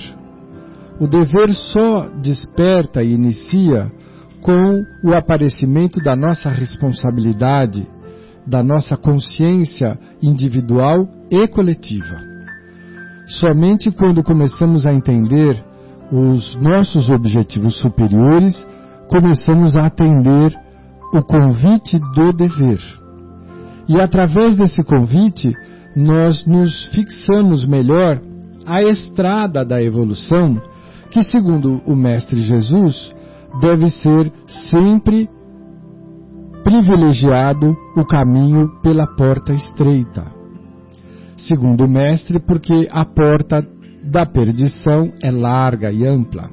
O 0.99 1.07
dever 1.07 1.53
só 1.53 2.09
desperta 2.21 3.01
e 3.03 3.13
inicia 3.13 3.91
com 4.41 4.83
o 5.03 5.13
aparecimento 5.13 6.01
da 6.01 6.15
nossa 6.15 6.49
responsabilidade, 6.49 7.87
da 8.45 8.63
nossa 8.63 8.97
consciência 8.97 9.97
individual 10.21 11.07
e 11.29 11.47
coletiva. 11.47 12.19
Somente 13.27 13.91
quando 13.91 14.23
começamos 14.23 14.85
a 14.85 14.93
entender 14.93 15.63
os 16.11 16.55
nossos 16.55 17.09
objetivos 17.09 17.77
superiores, 17.79 18.67
começamos 19.07 19.77
a 19.77 19.85
atender 19.85 20.53
o 21.13 21.21
convite 21.21 21.99
do 22.15 22.33
dever. 22.33 22.79
E 23.89 23.99
através 23.99 24.55
desse 24.55 24.83
convite, 24.83 25.51
nós 25.95 26.45
nos 26.45 26.85
fixamos 26.93 27.67
melhor 27.67 28.21
a 28.65 28.81
estrada 28.83 29.65
da 29.65 29.81
evolução, 29.81 30.61
que, 31.09 31.23
segundo 31.23 31.81
o 31.85 31.95
Mestre 31.95 32.39
Jesus, 32.39 33.11
deve 33.59 33.89
ser 33.89 34.31
sempre 34.69 35.27
privilegiado 36.63 37.75
o 37.97 38.05
caminho 38.05 38.69
pela 38.83 39.07
porta 39.07 39.51
estreita 39.51 40.39
segundo 41.47 41.85
o 41.85 41.87
mestre, 41.87 42.39
porque 42.39 42.87
a 42.91 43.05
porta 43.05 43.65
da 44.03 44.25
perdição 44.25 45.11
é 45.21 45.31
larga 45.31 45.91
e 45.91 46.05
ampla. 46.05 46.49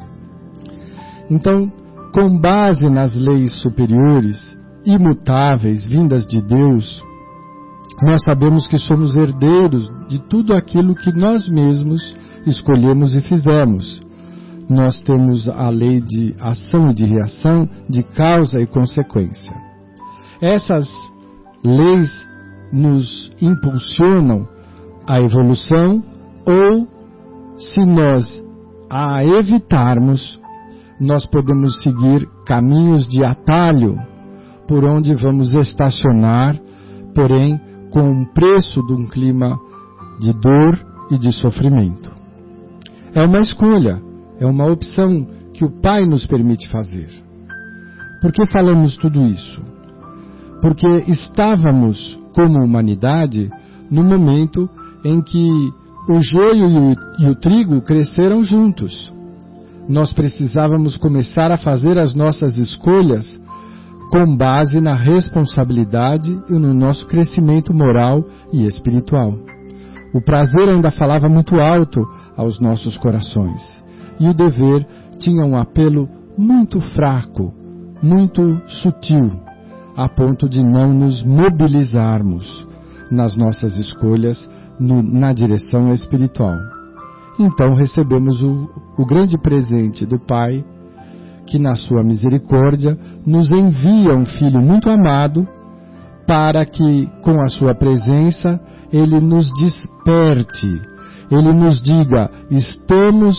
Então, 1.30 1.70
com 2.12 2.38
base 2.38 2.88
nas 2.88 3.14
leis 3.14 3.60
superiores, 3.60 4.56
imutáveis, 4.84 5.86
vindas 5.86 6.26
de 6.26 6.40
Deus, 6.42 7.02
nós 8.02 8.22
sabemos 8.24 8.66
que 8.66 8.78
somos 8.78 9.16
herdeiros 9.16 9.90
de 10.08 10.18
tudo 10.28 10.54
aquilo 10.54 10.94
que 10.94 11.12
nós 11.12 11.48
mesmos 11.48 12.16
escolhemos 12.46 13.14
e 13.14 13.22
fizemos. 13.22 14.02
Nós 14.68 15.00
temos 15.00 15.48
a 15.48 15.68
lei 15.70 16.00
de 16.00 16.34
ação 16.40 16.90
e 16.90 16.94
de 16.94 17.06
reação, 17.06 17.68
de 17.88 18.02
causa 18.02 18.60
e 18.60 18.66
consequência. 18.66 19.56
Essas 20.40 20.88
leis 21.64 22.10
nos 22.72 23.32
impulsionam 23.40 24.46
a 25.06 25.20
evolução 25.20 26.02
ou, 26.46 26.86
se 27.56 27.84
nós 27.84 28.44
a 28.90 29.24
evitarmos, 29.24 30.38
nós 31.00 31.26
podemos 31.26 31.78
seguir 31.82 32.28
caminhos 32.44 33.06
de 33.08 33.24
atalho 33.24 33.96
por 34.68 34.84
onde 34.84 35.14
vamos 35.14 35.54
estacionar, 35.54 36.58
porém 37.14 37.60
com 37.96 38.10
um 38.10 38.26
preço 38.26 38.86
de 38.86 38.92
um 38.92 39.06
clima 39.06 39.58
de 40.20 40.30
dor 40.34 40.78
e 41.10 41.16
de 41.16 41.32
sofrimento. 41.32 42.12
É 43.14 43.24
uma 43.24 43.40
escolha, 43.40 44.02
é 44.38 44.44
uma 44.44 44.70
opção 44.70 45.26
que 45.54 45.64
o 45.64 45.80
Pai 45.80 46.04
nos 46.04 46.26
permite 46.26 46.68
fazer. 46.68 47.08
Por 48.20 48.32
que 48.32 48.44
falamos 48.44 48.98
tudo 48.98 49.24
isso? 49.24 49.62
Porque 50.60 50.86
estávamos, 51.08 52.20
como 52.34 52.62
humanidade, 52.62 53.50
no 53.90 54.04
momento 54.04 54.68
em 55.02 55.22
que 55.22 55.48
o 56.06 56.20
joio 56.20 56.68
o, 56.68 56.94
e 57.18 57.30
o 57.30 57.34
trigo 57.34 57.80
cresceram 57.80 58.44
juntos. 58.44 59.10
Nós 59.88 60.12
precisávamos 60.12 60.98
começar 60.98 61.50
a 61.50 61.56
fazer 61.56 61.96
as 61.96 62.14
nossas 62.14 62.56
escolhas 62.56 63.40
com 64.16 64.34
base 64.34 64.80
na 64.80 64.94
responsabilidade 64.94 66.30
e 66.48 66.52
no 66.54 66.72
nosso 66.72 67.06
crescimento 67.06 67.74
moral 67.74 68.24
e 68.50 68.66
espiritual. 68.66 69.34
O 70.14 70.22
prazer 70.22 70.70
ainda 70.70 70.90
falava 70.90 71.28
muito 71.28 71.56
alto 71.56 72.02
aos 72.34 72.58
nossos 72.58 72.96
corações 72.96 73.60
e 74.18 74.26
o 74.26 74.32
dever 74.32 74.86
tinha 75.18 75.44
um 75.44 75.54
apelo 75.54 76.08
muito 76.38 76.80
fraco, 76.80 77.52
muito 78.02 78.58
sutil, 78.66 79.38
a 79.94 80.08
ponto 80.08 80.48
de 80.48 80.62
não 80.62 80.94
nos 80.94 81.22
mobilizarmos 81.22 82.66
nas 83.10 83.36
nossas 83.36 83.76
escolhas 83.76 84.48
no, 84.80 85.02
na 85.02 85.34
direção 85.34 85.92
espiritual. 85.92 86.56
Então 87.38 87.74
recebemos 87.74 88.40
o, 88.40 88.70
o 88.96 89.04
grande 89.04 89.36
presente 89.36 90.06
do 90.06 90.18
Pai, 90.18 90.64
que 91.46 91.58
na 91.58 91.76
sua 91.76 92.02
misericórdia 92.02 92.96
nos 93.24 93.50
envia 93.50 94.14
um 94.14 94.26
Filho 94.26 94.60
muito 94.60 94.90
amado, 94.90 95.46
para 96.26 96.64
que 96.66 97.08
com 97.22 97.40
a 97.40 97.48
sua 97.48 97.74
presença 97.74 98.60
ele 98.92 99.20
nos 99.20 99.52
desperte, 99.54 100.80
ele 101.30 101.52
nos 101.52 101.80
diga: 101.82 102.30
estamos 102.50 103.36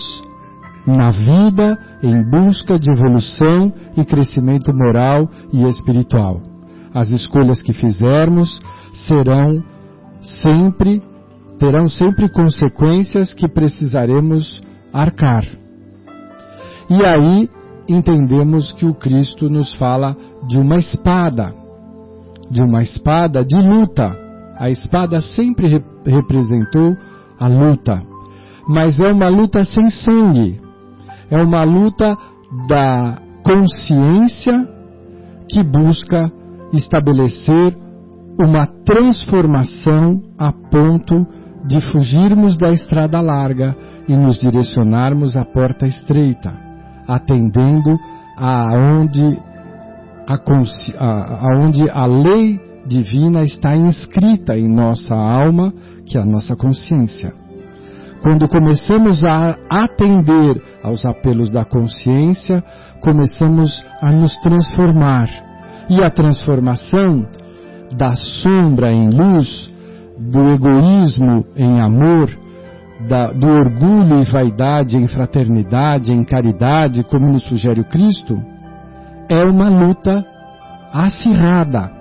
na 0.86 1.10
vida 1.10 1.78
em 2.02 2.22
busca 2.30 2.78
de 2.78 2.90
evolução 2.90 3.72
e 3.96 4.04
crescimento 4.04 4.72
moral 4.74 5.28
e 5.52 5.62
espiritual. 5.68 6.40
As 6.94 7.10
escolhas 7.10 7.60
que 7.60 7.74
fizermos 7.74 8.60
serão 9.06 9.62
sempre 10.42 11.02
terão 11.58 11.88
sempre 11.88 12.28
consequências 12.28 13.34
que 13.34 13.48
precisaremos 13.48 14.62
arcar. 14.92 15.44
E 16.88 17.04
aí 17.04 17.50
entendemos 17.88 18.72
que 18.72 18.86
o 18.86 18.94
Cristo 18.94 19.48
nos 19.48 19.74
fala 19.74 20.16
de 20.46 20.58
uma 20.58 20.76
espada, 20.76 21.54
de 22.50 22.62
uma 22.62 22.82
espada 22.82 23.44
de 23.44 23.56
luta. 23.56 24.16
A 24.58 24.70
espada 24.70 25.20
sempre 25.20 25.68
rep 25.68 25.84
representou 26.04 26.96
a 27.38 27.46
luta, 27.46 28.02
mas 28.66 28.98
é 28.98 29.12
uma 29.12 29.28
luta 29.28 29.64
sem 29.64 29.88
sangue, 29.90 30.60
é 31.30 31.40
uma 31.40 31.62
luta 31.62 32.16
da 32.66 33.18
consciência 33.44 34.66
que 35.48 35.62
busca 35.62 36.32
estabelecer 36.72 37.76
uma 38.40 38.66
transformação 38.84 40.22
a 40.38 40.52
ponto 40.52 41.26
de 41.66 41.80
fugirmos 41.92 42.56
da 42.56 42.70
estrada 42.70 43.20
larga 43.20 43.76
e 44.08 44.16
nos 44.16 44.38
direcionarmos 44.38 45.36
à 45.36 45.44
porta 45.44 45.86
estreita, 45.86 46.67
atendendo 47.08 47.98
a 48.36 48.74
onde 48.74 49.38
aonde 50.98 51.88
a 51.88 52.04
lei 52.04 52.60
divina 52.86 53.40
está 53.40 53.74
inscrita 53.74 54.58
em 54.58 54.68
nossa 54.68 55.14
alma, 55.14 55.72
que 56.04 56.18
é 56.18 56.20
a 56.20 56.26
nossa 56.26 56.54
consciência. 56.54 57.32
Quando 58.22 58.48
começamos 58.48 59.24
a 59.24 59.56
atender 59.70 60.60
aos 60.82 61.06
apelos 61.06 61.50
da 61.50 61.64
consciência, 61.64 62.62
começamos 63.00 63.82
a 64.02 64.10
nos 64.12 64.36
transformar. 64.38 65.30
E 65.88 66.02
a 66.02 66.10
transformação 66.10 67.26
da 67.96 68.14
sombra 68.14 68.92
em 68.92 69.08
luz, 69.08 69.72
do 70.18 70.50
egoísmo 70.50 71.46
em 71.56 71.80
amor, 71.80 72.28
da, 73.06 73.32
do 73.32 73.46
orgulho 73.46 74.20
e 74.20 74.24
vaidade 74.24 74.96
em 74.96 75.06
fraternidade, 75.06 76.12
em 76.12 76.24
caridade, 76.24 77.04
como 77.04 77.30
nos 77.30 77.44
sugere 77.44 77.80
o 77.80 77.84
Cristo, 77.84 78.42
é 79.28 79.42
uma 79.44 79.68
luta 79.68 80.24
acirrada, 80.92 81.92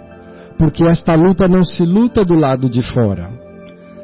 porque 0.58 0.84
esta 0.86 1.14
luta 1.14 1.48
não 1.48 1.64
se 1.64 1.84
luta 1.86 2.24
do 2.24 2.34
lado 2.34 2.70
de 2.70 2.82
fora. 2.82 3.30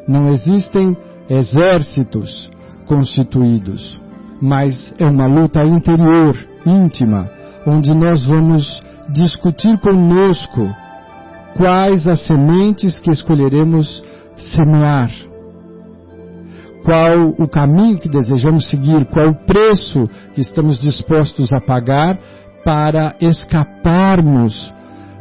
Não 0.08 0.30
existem 0.30 0.96
exércitos 1.30 2.52
constituídos, 2.86 4.00
mas 4.42 4.94
é 5.00 5.06
uma 5.06 5.26
luta 5.26 5.64
interior, 5.64 6.36
íntima, 6.66 7.30
onde 7.66 7.94
nós 7.94 8.26
vamos 8.26 8.84
discutir 9.10 9.78
conosco 9.80 10.70
quais 11.56 12.08
as 12.08 12.22
sementes 12.22 13.00
que 13.00 13.12
escolheremos 13.12 14.04
semear, 14.36 15.12
qual 16.84 17.30
o 17.38 17.48
caminho 17.48 17.98
que 17.98 18.10
desejamos 18.10 18.70
seguir, 18.70 19.06
qual 19.06 19.30
o 19.30 19.46
preço 19.46 20.10
que 20.34 20.42
estamos 20.42 20.80
dispostos 20.80 21.52
a 21.54 21.60
pagar 21.60 22.20
para 22.64 23.16
escaparmos 23.20 24.74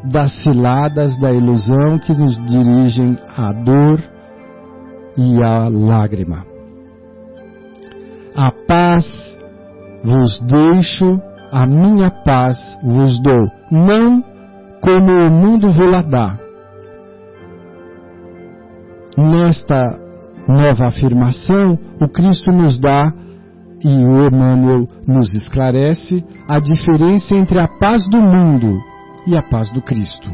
das 0.04 0.32
ciladas 0.42 1.18
da 1.20 1.32
ilusão 1.32 1.98
que 1.98 2.12
nos 2.12 2.36
dirigem 2.46 3.16
à 3.36 3.52
dor 3.52 4.00
e 5.16 5.42
à 5.42 5.68
lágrima. 5.68 6.44
A 8.34 8.50
paz 8.66 9.06
vos 10.02 10.40
deixo, 10.40 11.20
a 11.52 11.66
minha 11.66 12.10
paz 12.10 12.56
vos 12.82 13.20
dou, 13.22 13.48
não 13.70 14.24
como 14.80 15.12
o 15.12 15.30
mundo 15.30 15.70
vos 15.70 16.04
dá. 16.10 16.38
Nesta 19.16 20.01
nova 20.48 20.86
afirmação, 20.86 21.78
o 22.00 22.08
Cristo 22.08 22.50
nos 22.50 22.78
dá 22.78 23.12
e 23.84 23.88
o 23.88 24.26
Emmanuel 24.28 24.88
nos 25.06 25.34
esclarece 25.34 26.24
a 26.48 26.58
diferença 26.58 27.34
entre 27.34 27.58
a 27.58 27.66
paz 27.66 28.08
do 28.08 28.20
mundo 28.20 28.80
e 29.26 29.36
a 29.36 29.42
paz 29.42 29.70
do 29.70 29.82
Cristo. 29.82 30.28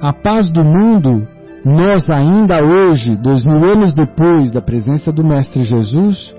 A 0.00 0.12
paz 0.12 0.50
do 0.50 0.62
mundo, 0.62 1.26
nós 1.64 2.10
ainda 2.10 2.62
hoje, 2.62 3.16
dois 3.16 3.44
mil 3.44 3.64
anos 3.64 3.94
depois 3.94 4.50
da 4.50 4.60
presença 4.60 5.10
do 5.10 5.26
Mestre 5.26 5.62
Jesus, 5.62 6.34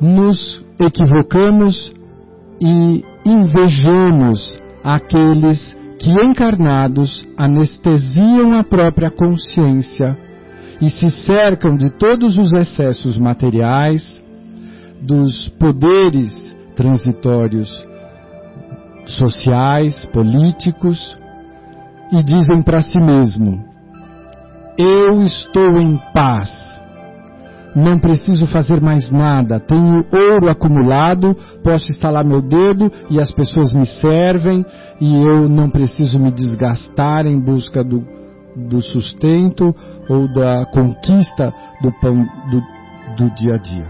nos 0.00 0.64
equivocamos 0.78 1.92
e 2.60 3.04
invejamos 3.24 4.60
aqueles 4.84 5.76
que 5.98 6.10
encarnados 6.12 7.26
anestesiam 7.36 8.54
a 8.54 8.62
própria 8.62 9.10
consciência 9.10 10.16
e 10.80 10.90
se 10.90 11.10
cercam 11.10 11.76
de 11.76 11.90
todos 11.90 12.36
os 12.36 12.52
excessos 12.52 13.16
materiais, 13.16 14.24
dos 15.00 15.48
poderes 15.50 16.56
transitórios 16.74 17.70
sociais, 19.06 20.04
políticos, 20.06 21.16
e 22.12 22.22
dizem 22.22 22.62
para 22.62 22.82
si 22.82 22.98
mesmo: 23.00 23.64
Eu 24.78 25.22
estou 25.22 25.78
em 25.78 25.96
paz, 26.12 26.52
não 27.74 27.98
preciso 27.98 28.46
fazer 28.46 28.80
mais 28.80 29.10
nada, 29.10 29.60
tenho 29.60 30.04
ouro 30.12 30.48
acumulado, 30.48 31.36
posso 31.62 31.90
estalar 31.90 32.24
meu 32.24 32.42
dedo 32.42 32.90
e 33.10 33.20
as 33.20 33.32
pessoas 33.32 33.72
me 33.72 33.86
servem, 33.86 34.64
e 35.00 35.14
eu 35.22 35.48
não 35.48 35.70
preciso 35.70 36.18
me 36.18 36.30
desgastar 36.30 37.26
em 37.26 37.40
busca 37.40 37.82
do, 37.82 38.04
do 38.56 38.80
sustento 38.80 39.74
ou 40.08 40.32
da 40.32 40.64
conquista 40.66 41.52
do 41.82 41.92
pão 42.00 42.26
do, 42.50 42.62
do 43.16 43.34
dia 43.34 43.54
a 43.54 43.58
dia. 43.58 43.86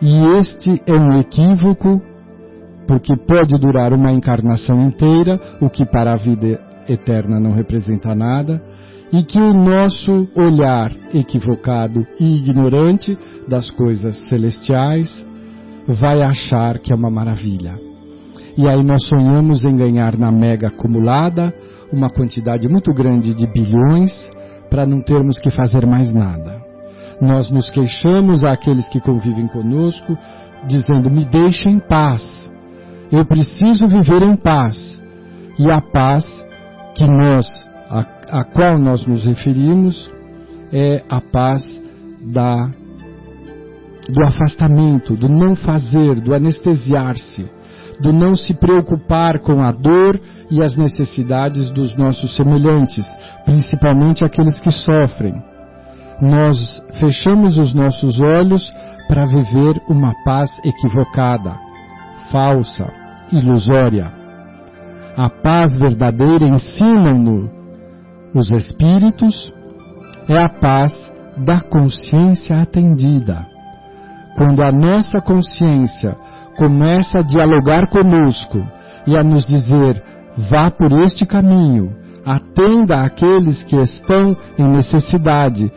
E 0.00 0.38
este 0.38 0.80
é 0.86 0.92
um 0.92 1.18
equívoco, 1.18 2.00
porque 2.86 3.16
pode 3.16 3.58
durar 3.58 3.92
uma 3.92 4.12
encarnação 4.12 4.86
inteira, 4.86 5.40
o 5.60 5.68
que 5.68 5.84
para 5.84 6.12
a 6.12 6.16
vida 6.16 6.60
eterna 6.88 7.40
não 7.40 7.52
representa 7.52 8.14
nada, 8.14 8.62
e 9.12 9.22
que 9.24 9.40
o 9.40 9.52
nosso 9.52 10.28
olhar 10.36 10.92
equivocado 11.12 12.06
e 12.20 12.36
ignorante 12.36 13.18
das 13.48 13.70
coisas 13.70 14.16
celestiais 14.28 15.26
vai 15.86 16.22
achar 16.22 16.78
que 16.78 16.92
é 16.92 16.94
uma 16.94 17.10
maravilha. 17.10 17.78
E 18.56 18.68
aí 18.68 18.82
nós 18.82 19.06
sonhamos 19.06 19.64
em 19.64 19.76
ganhar 19.76 20.16
na 20.16 20.30
mega 20.30 20.68
acumulada 20.68 21.54
uma 21.92 22.10
quantidade 22.10 22.68
muito 22.68 22.92
grande 22.92 23.34
de 23.34 23.46
bilhões 23.46 24.12
para 24.70 24.86
não 24.86 25.00
termos 25.00 25.38
que 25.38 25.50
fazer 25.50 25.86
mais 25.86 26.12
nada. 26.12 26.62
Nós 27.20 27.50
nos 27.50 27.70
queixamos 27.70 28.44
àqueles 28.44 28.86
que 28.88 29.00
convivem 29.00 29.48
conosco, 29.48 30.16
dizendo: 30.66 31.10
me 31.10 31.24
deixe 31.24 31.68
em 31.68 31.78
paz. 31.78 32.22
Eu 33.10 33.24
preciso 33.24 33.88
viver 33.88 34.22
em 34.22 34.36
paz. 34.36 34.98
E 35.58 35.70
a 35.70 35.80
paz 35.80 36.24
que 36.94 37.06
nós, 37.06 37.46
a, 37.88 38.40
a 38.40 38.44
qual 38.44 38.78
nós 38.78 39.04
nos 39.06 39.24
referimos, 39.24 40.10
é 40.72 41.02
a 41.08 41.20
paz 41.20 41.62
da, 42.20 42.70
do 44.08 44.24
afastamento, 44.24 45.16
do 45.16 45.28
não 45.28 45.56
fazer, 45.56 46.20
do 46.20 46.34
anestesiar-se, 46.34 47.48
do 48.00 48.12
não 48.12 48.36
se 48.36 48.54
preocupar 48.54 49.40
com 49.40 49.62
a 49.62 49.72
dor 49.72 50.20
e 50.50 50.62
as 50.62 50.76
necessidades 50.76 51.70
dos 51.70 51.94
nossos 51.96 52.36
semelhantes, 52.36 53.06
principalmente 53.44 54.24
aqueles 54.24 54.58
que 54.60 54.70
sofrem 54.70 55.34
nós 56.20 56.82
fechamos 56.98 57.58
os 57.58 57.72
nossos 57.72 58.20
olhos 58.20 58.68
para 59.06 59.24
viver 59.26 59.80
uma 59.88 60.12
paz 60.24 60.50
equivocada, 60.64 61.58
falsa, 62.30 62.92
ilusória. 63.32 64.12
A 65.16 65.30
paz 65.30 65.76
verdadeira, 65.76 66.46
ensinam-no 66.46 67.50
os 68.34 68.50
Espíritos, 68.50 69.52
é 70.28 70.38
a 70.38 70.48
paz 70.48 70.92
da 71.38 71.60
consciência 71.60 72.60
atendida. 72.60 73.46
Quando 74.36 74.62
a 74.62 74.70
nossa 74.70 75.20
consciência 75.20 76.16
começa 76.58 77.20
a 77.20 77.22
dialogar 77.22 77.88
conosco 77.88 78.66
e 79.06 79.16
a 79.16 79.22
nos 79.22 79.46
dizer, 79.46 80.02
vá 80.50 80.70
por 80.70 80.90
este 81.04 81.24
caminho, 81.24 81.96
atenda 82.26 83.02
àqueles 83.02 83.62
que 83.64 83.76
estão 83.76 84.36
em 84.58 84.68
necessidade, 84.68 85.72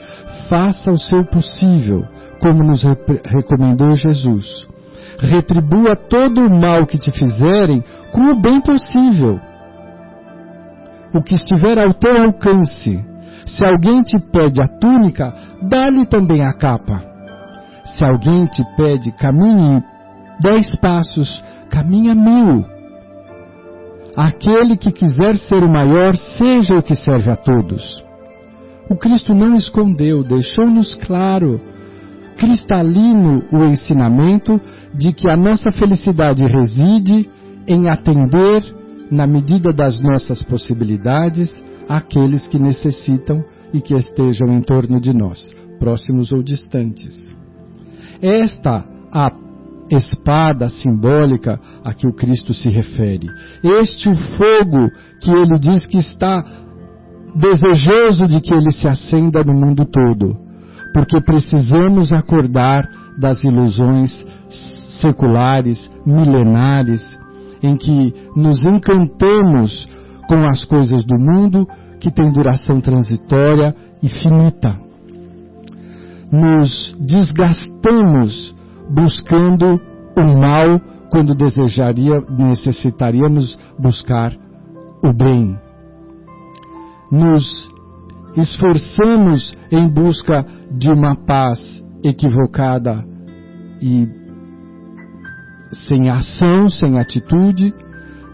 faça 0.49 0.91
o 0.91 0.97
seu 0.97 1.23
possível, 1.23 2.03
como 2.41 2.63
nos 2.63 2.83
recomendou 3.23 3.95
Jesus. 3.95 4.67
Retribua 5.19 5.95
todo 5.95 6.41
o 6.41 6.49
mal 6.49 6.87
que 6.87 6.97
te 6.97 7.11
fizerem 7.11 7.83
com 8.11 8.31
o 8.31 8.41
bem 8.41 8.59
possível. 8.59 9.39
O 11.13 11.21
que 11.21 11.35
estiver 11.35 11.77
ao 11.77 11.93
teu 11.93 12.19
alcance. 12.23 13.05
Se 13.45 13.65
alguém 13.65 14.01
te 14.01 14.17
pede 14.17 14.61
a 14.61 14.67
túnica, 14.67 15.33
dá-lhe 15.69 16.07
também 16.07 16.43
a 16.43 16.53
capa. 16.53 17.03
Se 17.85 18.03
alguém 18.03 18.45
te 18.47 18.63
pede 18.75 19.11
caminhe 19.11 19.83
dez 20.41 20.75
passos, 20.77 21.43
caminha 21.69 22.15
mil. 22.15 22.65
Aquele 24.15 24.75
que 24.75 24.91
quiser 24.91 25.37
ser 25.37 25.63
o 25.63 25.71
maior, 25.71 26.15
seja 26.15 26.77
o 26.77 26.83
que 26.83 26.95
serve 26.95 27.29
a 27.29 27.35
todos. 27.35 28.03
O 28.89 28.95
Cristo 28.95 29.33
não 29.33 29.55
escondeu, 29.55 30.23
deixou-nos 30.23 30.95
claro, 30.95 31.61
cristalino 32.37 33.43
o 33.53 33.63
ensinamento 33.63 34.59
de 34.93 35.13
que 35.13 35.29
a 35.29 35.37
nossa 35.37 35.71
felicidade 35.71 36.43
reside 36.43 37.29
em 37.67 37.87
atender, 37.87 38.63
na 39.09 39.27
medida 39.27 39.71
das 39.71 40.01
nossas 40.01 40.43
possibilidades, 40.43 41.55
aqueles 41.87 42.47
que 42.47 42.57
necessitam 42.57 43.43
e 43.73 43.79
que 43.79 43.93
estejam 43.93 44.49
em 44.49 44.61
torno 44.61 44.99
de 44.99 45.13
nós, 45.13 45.53
próximos 45.79 46.31
ou 46.31 46.41
distantes. 46.41 47.29
Esta 48.21 48.85
a 49.13 49.29
espada 49.95 50.69
simbólica 50.69 51.59
a 51.83 51.93
que 51.93 52.07
o 52.07 52.13
Cristo 52.13 52.53
se 52.53 52.69
refere. 52.69 53.27
Este 53.63 54.13
fogo 54.37 54.89
que 55.21 55.31
ele 55.31 55.59
diz 55.59 55.85
que 55.85 55.97
está 55.97 56.43
desejoso 57.35 58.27
de 58.27 58.41
que 58.41 58.53
ele 58.53 58.71
se 58.71 58.87
acenda 58.87 59.43
no 59.43 59.53
mundo 59.53 59.85
todo, 59.85 60.37
porque 60.93 61.21
precisamos 61.21 62.11
acordar 62.11 62.87
das 63.19 63.43
ilusões 63.43 64.25
seculares, 64.99 65.89
milenares 66.05 67.01
em 67.63 67.77
que 67.77 68.13
nos 68.35 68.63
encantamos 68.63 69.87
com 70.27 70.47
as 70.47 70.63
coisas 70.63 71.05
do 71.05 71.17
mundo 71.17 71.67
que 71.99 72.11
têm 72.11 72.31
duração 72.31 72.81
transitória 72.81 73.75
e 74.01 74.09
finita. 74.09 74.77
Nos 76.31 76.95
desgastamos 76.99 78.55
buscando 78.89 79.79
o 80.17 80.39
mal 80.39 80.79
quando 81.09 81.35
desejaria, 81.35 82.21
necessitaríamos 82.29 83.57
buscar 83.77 84.33
o 85.03 85.13
bem. 85.13 85.57
Nos 87.11 87.69
esforçamos 88.37 89.53
em 89.69 89.87
busca 89.89 90.45
de 90.71 90.89
uma 90.89 91.15
paz 91.15 91.59
equivocada 92.03 93.05
e 93.81 94.07
sem 95.87 96.09
ação, 96.09 96.69
sem 96.69 96.97
atitude, 96.97 97.73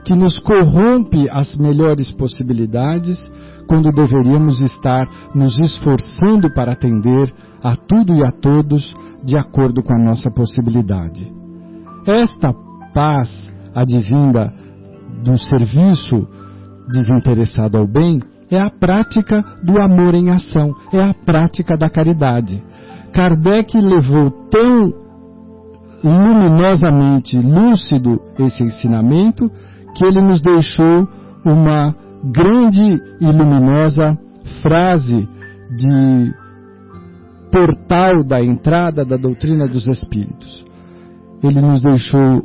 que 0.03 0.15
nos 0.15 0.39
corrompe 0.39 1.29
as 1.29 1.55
melhores 1.57 2.12
possibilidades, 2.12 3.19
quando 3.67 3.91
deveríamos 3.91 4.62
estar 4.62 5.08
nos 5.36 5.60
esforçando 5.60 6.51
para 6.53 6.71
atender 6.71 7.34
a 7.63 7.75
tudo 7.75 8.15
e 8.15 8.23
a 8.23 8.32
todos 8.32 8.95
de 9.23 9.38
acordo 9.38 9.84
com 9.84 9.93
a 9.93 9.99
nossa 9.99 10.32
possibilidade. 10.32 11.32
Esta 12.06 12.53
paz 12.93 13.53
advinda 13.75 14.53
do 15.23 15.38
serviço 15.38 16.27
desinteressado 16.89 17.77
ao 17.77 17.86
bem 17.86 18.21
é 18.49 18.60
a 18.60 18.69
prática 18.69 19.43
do 19.62 19.80
amor 19.82 20.15
em 20.15 20.30
ação, 20.30 20.73
é 20.93 21.01
a 21.01 21.13
prática 21.13 21.77
da 21.77 21.89
caridade. 21.89 22.63
Kardec 23.13 23.77
levou 23.80 24.32
tão 24.49 24.93
luminosamente 26.03 27.38
lúcido 27.38 28.21
esse 28.39 28.63
ensinamento 28.63 29.49
que 29.95 30.06
ele 30.06 30.21
nos 30.21 30.39
deixou 30.41 31.08
uma 31.43 31.93
grande 32.31 33.01
e 33.19 33.25
luminosa 33.25 34.17
frase 34.61 35.27
de 35.75 36.33
portal 37.51 38.23
da 38.23 38.41
entrada 38.43 39.05
da 39.05 39.17
doutrina 39.17 39.67
dos 39.67 39.87
Espíritos. 39.87 40.65
Ele 41.43 41.61
nos 41.61 41.81
deixou 41.81 42.43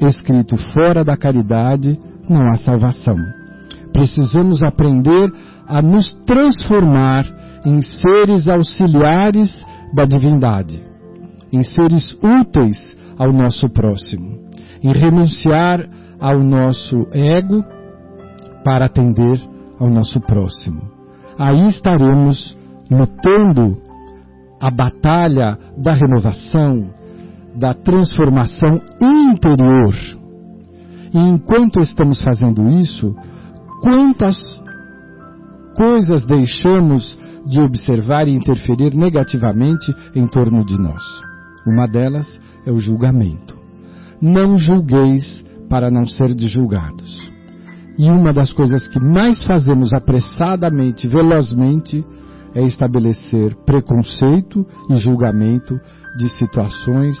escrito: 0.00 0.56
fora 0.72 1.04
da 1.04 1.16
caridade 1.16 1.98
não 2.28 2.48
há 2.48 2.56
salvação. 2.56 3.16
Precisamos 3.92 4.62
aprender 4.62 5.32
a 5.66 5.80
nos 5.80 6.14
transformar 6.26 7.24
em 7.64 7.80
seres 7.80 8.46
auxiliares 8.46 9.64
da 9.94 10.04
divindade, 10.04 10.82
em 11.52 11.62
seres 11.62 12.16
úteis 12.22 12.96
ao 13.18 13.32
nosso 13.32 13.68
próximo, 13.70 14.38
em 14.82 14.92
renunciar 14.92 15.88
ao 16.20 16.38
nosso 16.38 17.06
ego 17.12 17.64
para 18.66 18.86
atender 18.86 19.40
ao 19.78 19.88
nosso 19.88 20.20
próximo. 20.20 20.82
Aí 21.38 21.68
estaremos 21.68 22.56
lutando 22.90 23.76
a 24.60 24.72
batalha 24.72 25.56
da 25.78 25.92
renovação, 25.92 26.90
da 27.54 27.72
transformação 27.74 28.80
interior. 29.00 29.94
E 31.14 31.18
enquanto 31.18 31.78
estamos 31.78 32.20
fazendo 32.20 32.68
isso, 32.80 33.14
quantas 33.80 34.36
coisas 35.76 36.26
deixamos 36.26 37.16
de 37.46 37.60
observar 37.60 38.26
e 38.26 38.34
interferir 38.34 38.96
negativamente 38.96 39.94
em 40.12 40.26
torno 40.26 40.66
de 40.66 40.76
nós. 40.76 41.04
Uma 41.64 41.86
delas 41.86 42.26
é 42.66 42.72
o 42.72 42.78
julgamento. 42.78 43.54
Não 44.20 44.58
julgueis 44.58 45.44
para 45.68 45.88
não 45.88 46.04
ser 46.04 46.36
julgados. 46.36 47.35
E 47.98 48.10
uma 48.10 48.32
das 48.32 48.52
coisas 48.52 48.86
que 48.88 49.00
mais 49.00 49.42
fazemos 49.44 49.92
apressadamente, 49.92 51.08
velozmente, 51.08 52.04
é 52.54 52.62
estabelecer 52.62 53.54
preconceito 53.64 54.66
e 54.90 54.96
julgamento 54.96 55.78
de 56.16 56.28
situações, 56.28 57.16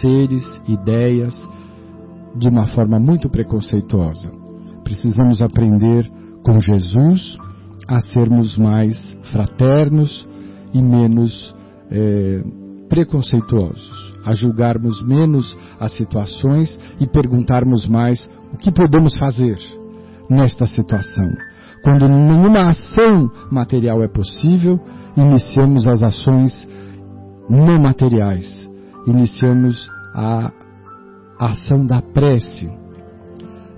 seres, 0.00 0.44
ideias, 0.66 1.34
de 2.34 2.48
uma 2.48 2.66
forma 2.66 2.98
muito 2.98 3.28
preconceituosa. 3.28 4.30
Precisamos 4.84 5.42
aprender 5.42 6.10
com 6.42 6.60
Jesus 6.60 7.38
a 7.88 8.00
sermos 8.00 8.56
mais 8.56 8.96
fraternos 9.32 10.26
e 10.72 10.80
menos 10.80 11.54
é, 11.90 12.42
preconceituosos, 12.88 14.14
a 14.24 14.34
julgarmos 14.34 15.02
menos 15.06 15.56
as 15.78 15.92
situações 15.92 16.78
e 17.00 17.06
perguntarmos 17.06 17.86
mais 17.86 18.30
o 18.52 18.56
que 18.56 18.70
podemos 18.70 19.16
fazer 19.16 19.58
nesta 20.28 20.66
situação. 20.66 21.32
Quando 21.82 22.08
nenhuma 22.08 22.70
ação 22.70 23.30
material 23.50 24.02
é 24.02 24.08
possível, 24.08 24.80
iniciamos 25.16 25.86
as 25.86 26.02
ações 26.02 26.68
não 27.48 27.80
materiais. 27.80 28.44
Iniciamos 29.06 29.88
a 30.14 30.50
ação 31.38 31.86
da 31.86 32.02
prece, 32.02 32.68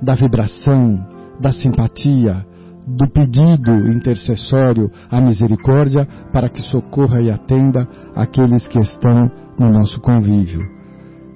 da 0.01 0.15
vibração, 0.15 0.99
da 1.41 1.53
simpatia, 1.53 2.47
do 2.87 3.07
pedido 3.11 3.91
intercessório 3.91 4.91
à 5.11 5.21
misericórdia 5.21 6.09
para 6.33 6.49
que 6.49 6.63
socorra 6.63 7.21
e 7.21 7.31
atenda 7.31 7.87
aqueles 8.15 8.67
que 8.67 8.79
estão 8.79 9.31
no 9.59 9.71
nosso 9.71 10.01
convívio. 10.01 10.63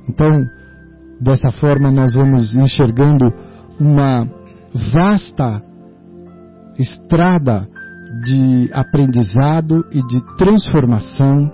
Então, 0.09 0.31
dessa 1.21 1.53
forma, 1.53 1.91
nós 1.91 2.15
vamos 2.15 2.55
enxergando 2.55 3.31
uma 3.79 4.27
vasta 4.93 5.63
estrada 6.79 7.69
de 8.25 8.71
aprendizado 8.73 9.85
e 9.91 10.03
de 10.07 10.21
transformação 10.37 11.51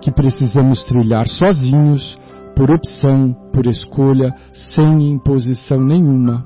que 0.00 0.10
precisamos 0.10 0.82
trilhar 0.84 1.26
sozinhos, 1.28 2.18
por 2.56 2.70
opção, 2.70 3.34
por 3.52 3.66
escolha, 3.66 4.34
sem 4.74 5.12
imposição 5.12 5.80
nenhuma. 5.80 6.44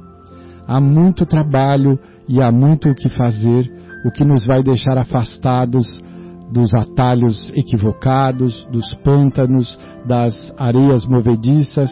Há 0.67 0.81
muito 0.81 1.27
trabalho 1.27 1.99
e 2.29 2.41
há 2.41 2.51
muito 2.53 2.91
o 2.91 2.95
que 2.95 3.09
fazer, 3.09 3.71
o 4.05 4.11
que 4.11 4.25
nos 4.25 4.47
vai 4.47 4.63
deixar 4.63 4.99
afastados 4.99 6.01
dos 6.53 6.73
atalhos 6.75 7.53
equivocados, 7.57 8.67
dos 8.71 8.95
pântanos, 8.95 9.79
das 10.07 10.55
areias 10.57 11.05
movediças, 11.07 11.91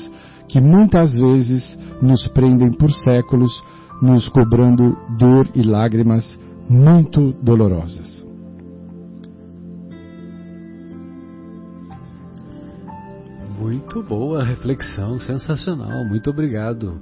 que 0.49 0.61
muitas 0.61 1.19
vezes 1.19 1.79
nos 2.01 2.27
prendem 2.29 2.71
por 2.73 2.91
séculos 2.91 3.53
nos 4.01 4.29
cobrando 4.29 4.97
dor 5.19 5.49
e 5.55 5.63
lágrimas 5.63 6.39
muito 6.69 7.33
dolorosas. 7.43 8.25
Muito 13.59 14.03
boa 14.03 14.43
reflexão, 14.43 15.19
sensacional. 15.19 16.05
Muito 16.05 16.29
obrigado. 16.29 17.01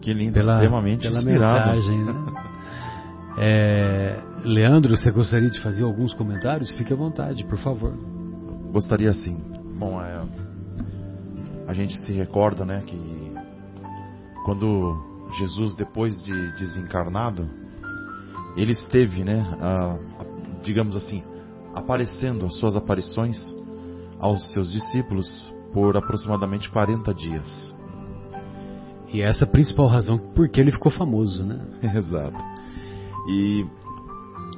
Que 0.00 0.12
lindo, 0.12 0.34
pela, 0.34 0.54
extremamente 0.54 1.02
pela 1.02 1.18
inspirado. 1.18 1.74
mensagem. 1.74 2.04
Né? 2.04 2.14
É, 3.42 4.20
Leandro, 4.44 4.94
você 4.94 5.10
gostaria 5.10 5.48
de 5.48 5.60
fazer 5.62 5.84
alguns 5.84 6.12
comentários? 6.12 6.70
Fique 6.72 6.92
à 6.92 6.96
vontade, 6.96 7.42
por 7.44 7.56
favor. 7.58 7.94
Gostaria 8.72 9.14
sim. 9.14 9.40
Bom, 9.78 10.02
é, 10.02 10.20
a 11.66 11.72
gente 11.72 11.96
se 12.04 12.12
recorda, 12.12 12.64
né, 12.64 12.82
que 12.84 13.32
quando 14.44 15.09
Jesus, 15.38 15.74
depois 15.74 16.22
de 16.22 16.52
desencarnado, 16.54 17.48
ele 18.56 18.72
esteve, 18.72 19.24
né, 19.24 19.40
a, 19.60 19.92
a, 19.94 20.62
digamos 20.62 20.96
assim, 20.96 21.22
aparecendo 21.74 22.46
as 22.46 22.56
suas 22.58 22.76
aparições 22.76 23.36
aos 24.18 24.52
seus 24.52 24.72
discípulos 24.72 25.52
por 25.72 25.96
aproximadamente 25.96 26.68
40 26.70 27.14
dias. 27.14 27.76
E 29.12 29.22
essa 29.22 29.44
é 29.44 29.48
a 29.48 29.50
principal 29.50 29.86
razão 29.86 30.18
por 30.18 30.48
que 30.48 30.60
ele 30.60 30.70
ficou 30.70 30.90
famoso, 30.90 31.44
né? 31.44 31.60
Exato. 31.96 32.38
E 33.28 33.66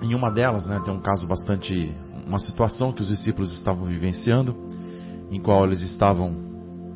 em 0.02 0.14
uma 0.14 0.30
delas, 0.30 0.66
né, 0.66 0.80
tem 0.84 0.92
um 0.92 1.00
caso 1.00 1.26
bastante, 1.26 1.94
uma 2.26 2.38
situação 2.38 2.92
que 2.92 3.02
os 3.02 3.08
discípulos 3.08 3.52
estavam 3.52 3.84
vivenciando, 3.86 4.54
em 5.30 5.40
qual 5.40 5.64
eles 5.64 5.80
estavam 5.82 6.34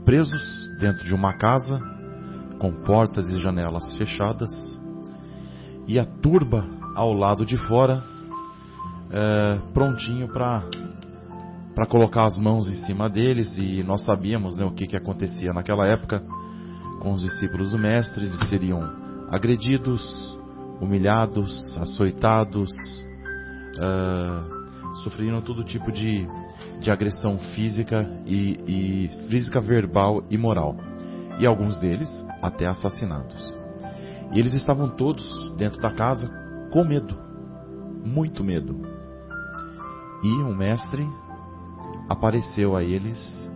presos 0.05 0.41
dentro 0.79 1.05
de 1.05 1.15
uma 1.15 1.33
casa 1.35 1.79
com 2.59 2.73
portas 2.73 3.29
e 3.29 3.41
janelas 3.41 3.97
fechadas, 3.97 4.51
e 5.87 5.99
a 5.99 6.05
turba 6.05 6.65
ao 6.95 7.13
lado 7.13 7.45
de 7.45 7.57
fora, 7.57 8.03
é, 9.11 9.59
prontinho 9.73 10.29
para 10.33 11.87
colocar 11.89 12.27
as 12.27 12.39
mãos 12.39 12.67
em 12.69 12.75
cima 12.87 13.09
deles, 13.09 13.57
e 13.59 13.83
nós 13.83 14.05
sabíamos 14.05 14.57
né, 14.57 14.65
o 14.65 14.73
que, 14.73 14.87
que 14.87 14.97
acontecia 14.97 15.53
naquela 15.53 15.87
época 15.87 16.23
com 17.01 17.13
os 17.13 17.21
discípulos 17.21 17.73
do 17.73 17.79
Mestre, 17.79 18.25
eles 18.25 18.49
seriam 18.49 18.81
agredidos, 19.31 20.37
humilhados, 20.81 21.79
açoitados, 21.79 22.71
sofriam 25.05 25.41
todo 25.41 25.63
tipo 25.65 25.93
de, 25.93 26.27
de 26.81 26.91
agressão 26.91 27.39
física 27.55 28.07
e, 28.25 28.59
e 28.67 29.29
física, 29.29 29.61
verbal 29.61 30.25
e 30.31 30.37
moral. 30.37 30.77
E 31.39 31.47
alguns 31.47 31.79
deles 31.79 32.09
até 32.43 32.67
assassinados. 32.67 33.57
E 34.33 34.39
eles 34.39 34.55
estavam 34.55 34.91
todos 34.91 35.53
dentro 35.57 35.81
da 35.81 35.93
casa 35.93 36.29
com 36.73 36.85
medo, 36.85 37.17
muito 38.05 38.43
medo. 38.43 38.81
E 40.23 40.43
o 40.43 40.55
mestre 40.55 41.07
apareceu 42.09 42.77
a 42.77 42.83
eles 42.83 43.51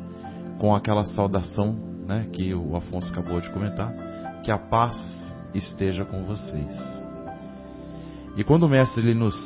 com 0.59 0.75
aquela 0.75 1.05
saudação 1.05 1.73
né, 2.07 2.29
que 2.33 2.55
o 2.55 2.77
Afonso 2.77 3.13
acabou 3.13 3.41
de 3.41 3.51
comentar, 3.51 3.93
que 4.43 4.51
a 4.51 4.59
paz 4.59 4.95
esteja 5.55 6.05
com 6.05 6.25
vocês. 6.25 7.03
E 8.37 8.45
quando 8.45 8.65
o 8.65 8.69
mestre 8.69 9.03
ele 9.03 9.19
nos, 9.19 9.37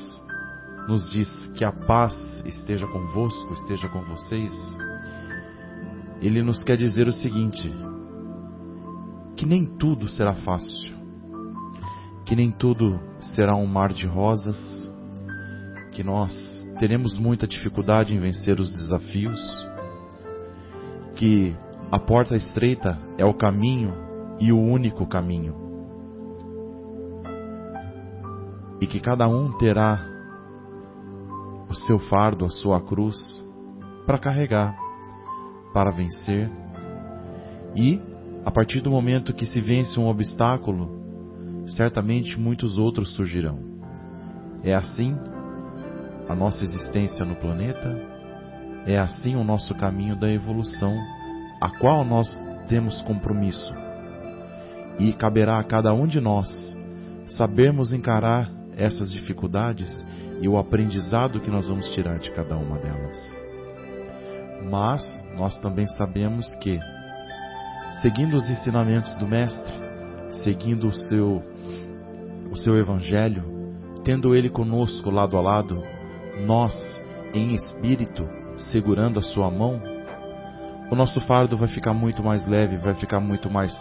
nos 0.88 1.10
diz 1.10 1.28
que 1.56 1.64
a 1.64 1.72
paz 1.72 2.14
esteja 2.44 2.86
convosco, 2.86 3.54
esteja 3.54 3.88
com 3.88 4.00
vocês, 4.02 4.52
ele 6.20 6.42
nos 6.42 6.62
quer 6.64 6.76
dizer 6.76 7.08
o 7.08 7.12
seguinte: 7.12 7.72
que 9.36 9.46
nem 9.46 9.64
tudo 9.64 10.08
será 10.08 10.34
fácil, 10.34 10.94
que 12.24 12.36
nem 12.36 12.50
tudo 12.50 13.00
será 13.34 13.54
um 13.54 13.66
mar 13.66 13.92
de 13.92 14.06
rosas, 14.06 14.58
que 15.92 16.02
nós 16.02 16.32
teremos 16.78 17.18
muita 17.18 17.46
dificuldade 17.46 18.14
em 18.14 18.18
vencer 18.18 18.58
os 18.60 18.70
desafios, 18.72 19.40
que 21.16 21.54
a 21.90 21.98
porta 21.98 22.36
estreita 22.36 22.98
é 23.16 23.24
o 23.24 23.34
caminho 23.34 23.94
e 24.40 24.52
o 24.52 24.58
único 24.58 25.06
caminho. 25.06 25.54
E 28.80 28.86
que 28.86 29.00
cada 29.00 29.28
um 29.28 29.56
terá 29.56 30.04
o 31.68 31.74
seu 31.74 31.98
fardo, 31.98 32.44
a 32.44 32.50
sua 32.50 32.80
cruz 32.80 33.16
para 34.06 34.18
carregar, 34.18 34.76
para 35.72 35.90
vencer. 35.90 36.50
E, 37.74 38.00
a 38.44 38.50
partir 38.50 38.80
do 38.80 38.90
momento 38.90 39.34
que 39.34 39.46
se 39.46 39.60
vence 39.60 39.98
um 39.98 40.08
obstáculo, 40.08 41.64
certamente 41.66 42.38
muitos 42.38 42.78
outros 42.78 43.14
surgirão. 43.14 43.58
É 44.62 44.74
assim 44.74 45.16
a 46.28 46.34
nossa 46.34 46.62
existência 46.64 47.24
no 47.24 47.36
planeta, 47.36 47.90
é 48.86 48.98
assim 48.98 49.36
o 49.36 49.44
nosso 49.44 49.74
caminho 49.74 50.16
da 50.16 50.30
evolução, 50.30 50.94
a 51.60 51.70
qual 51.78 52.04
nós 52.04 52.28
temos 52.68 53.00
compromisso. 53.02 53.74
E 54.98 55.12
caberá 55.12 55.58
a 55.58 55.64
cada 55.64 55.92
um 55.92 56.06
de 56.06 56.20
nós 56.20 56.48
sabermos 57.26 57.92
encarar 57.92 58.50
essas 58.76 59.12
dificuldades 59.12 59.90
e 60.40 60.48
o 60.48 60.58
aprendizado 60.58 61.40
que 61.40 61.50
nós 61.50 61.68
vamos 61.68 61.88
tirar 61.90 62.18
de 62.18 62.30
cada 62.32 62.56
uma 62.56 62.78
delas. 62.78 63.42
Mas 64.70 65.02
nós 65.36 65.58
também 65.60 65.86
sabemos 65.86 66.54
que, 66.56 66.78
seguindo 68.02 68.34
os 68.34 68.48
ensinamentos 68.48 69.16
do 69.16 69.26
Mestre, 69.26 69.72
seguindo 70.42 70.88
o 70.88 70.92
seu, 70.92 71.42
o 72.50 72.56
seu 72.56 72.76
Evangelho, 72.78 73.42
tendo 74.04 74.34
Ele 74.34 74.50
conosco 74.50 75.10
lado 75.10 75.36
a 75.36 75.40
lado, 75.40 75.82
nós, 76.46 76.74
em 77.32 77.54
espírito, 77.54 78.28
segurando 78.56 79.18
a 79.18 79.22
Sua 79.22 79.50
mão, 79.50 79.80
o 80.90 80.94
nosso 80.94 81.20
fardo 81.22 81.56
vai 81.56 81.68
ficar 81.68 81.94
muito 81.94 82.22
mais 82.22 82.46
leve, 82.46 82.76
vai 82.76 82.94
ficar 82.94 83.20
muito 83.20 83.50
mais 83.50 83.72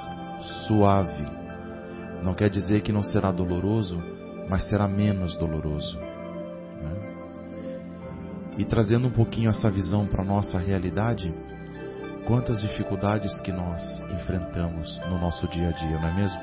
suave. 0.67 1.25
Não 2.23 2.33
quer 2.33 2.49
dizer 2.49 2.81
que 2.81 2.91
não 2.91 3.03
será 3.03 3.31
doloroso, 3.31 3.97
mas 4.49 4.63
será 4.69 4.87
menos 4.87 5.37
doloroso. 5.37 5.97
Né? 5.97 7.13
E 8.57 8.65
trazendo 8.65 9.07
um 9.07 9.11
pouquinho 9.11 9.49
essa 9.49 9.69
visão 9.69 10.07
para 10.07 10.23
a 10.23 10.25
nossa 10.25 10.57
realidade, 10.57 11.33
quantas 12.25 12.61
dificuldades 12.61 13.39
que 13.41 13.51
nós 13.51 13.81
enfrentamos 14.11 14.99
no 15.09 15.19
nosso 15.19 15.47
dia 15.47 15.69
a 15.69 15.71
dia, 15.71 15.99
não 15.99 16.07
é 16.07 16.13
mesmo? 16.13 16.41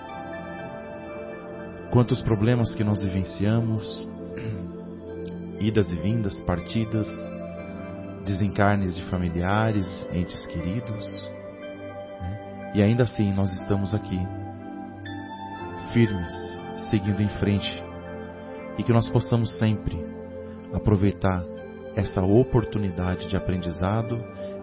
Quantos 1.90 2.22
problemas 2.22 2.74
que 2.74 2.84
nós 2.84 3.02
vivenciamos, 3.02 4.08
idas 5.60 5.88
e 5.88 5.94
vindas, 5.96 6.38
partidas, 6.40 7.08
desencarnes 8.24 8.96
de 8.96 9.02
familiares, 9.04 10.06
entes 10.12 10.46
queridos. 10.46 11.30
Né? 12.20 12.72
E 12.74 12.82
ainda 12.82 13.04
assim 13.04 13.32
nós 13.32 13.52
estamos 13.52 13.94
aqui, 13.94 14.18
firmes, 15.92 16.32
seguindo 16.90 17.22
em 17.22 17.28
frente, 17.28 17.84
e 18.78 18.82
que 18.82 18.92
nós 18.92 19.08
possamos 19.08 19.58
sempre 19.58 19.98
aproveitar 20.72 21.42
essa 21.96 22.22
oportunidade 22.22 23.28
de 23.28 23.36
aprendizado, 23.36 24.16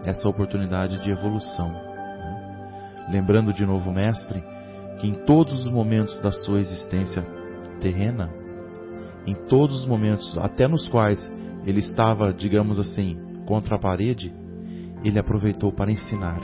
essa 0.08 0.28
oportunidade 0.28 1.02
de 1.02 1.10
evolução. 1.10 1.68
Né? 1.68 3.08
Lembrando 3.10 3.52
de 3.52 3.64
novo, 3.66 3.92
Mestre, 3.92 4.42
que 4.98 5.06
em 5.06 5.14
todos 5.26 5.52
os 5.66 5.70
momentos 5.70 6.18
da 6.20 6.32
sua 6.32 6.60
existência 6.60 7.22
terrena, 7.80 8.30
em 9.26 9.34
todos 9.34 9.82
os 9.82 9.86
momentos, 9.86 10.36
até 10.38 10.66
nos 10.66 10.88
quais 10.88 11.20
ele 11.66 11.80
estava, 11.80 12.32
digamos 12.32 12.78
assim, 12.78 13.18
contra 13.46 13.76
a 13.76 13.78
parede, 13.78 14.34
ele 15.04 15.18
aproveitou 15.18 15.70
para 15.70 15.92
ensinar. 15.92 16.40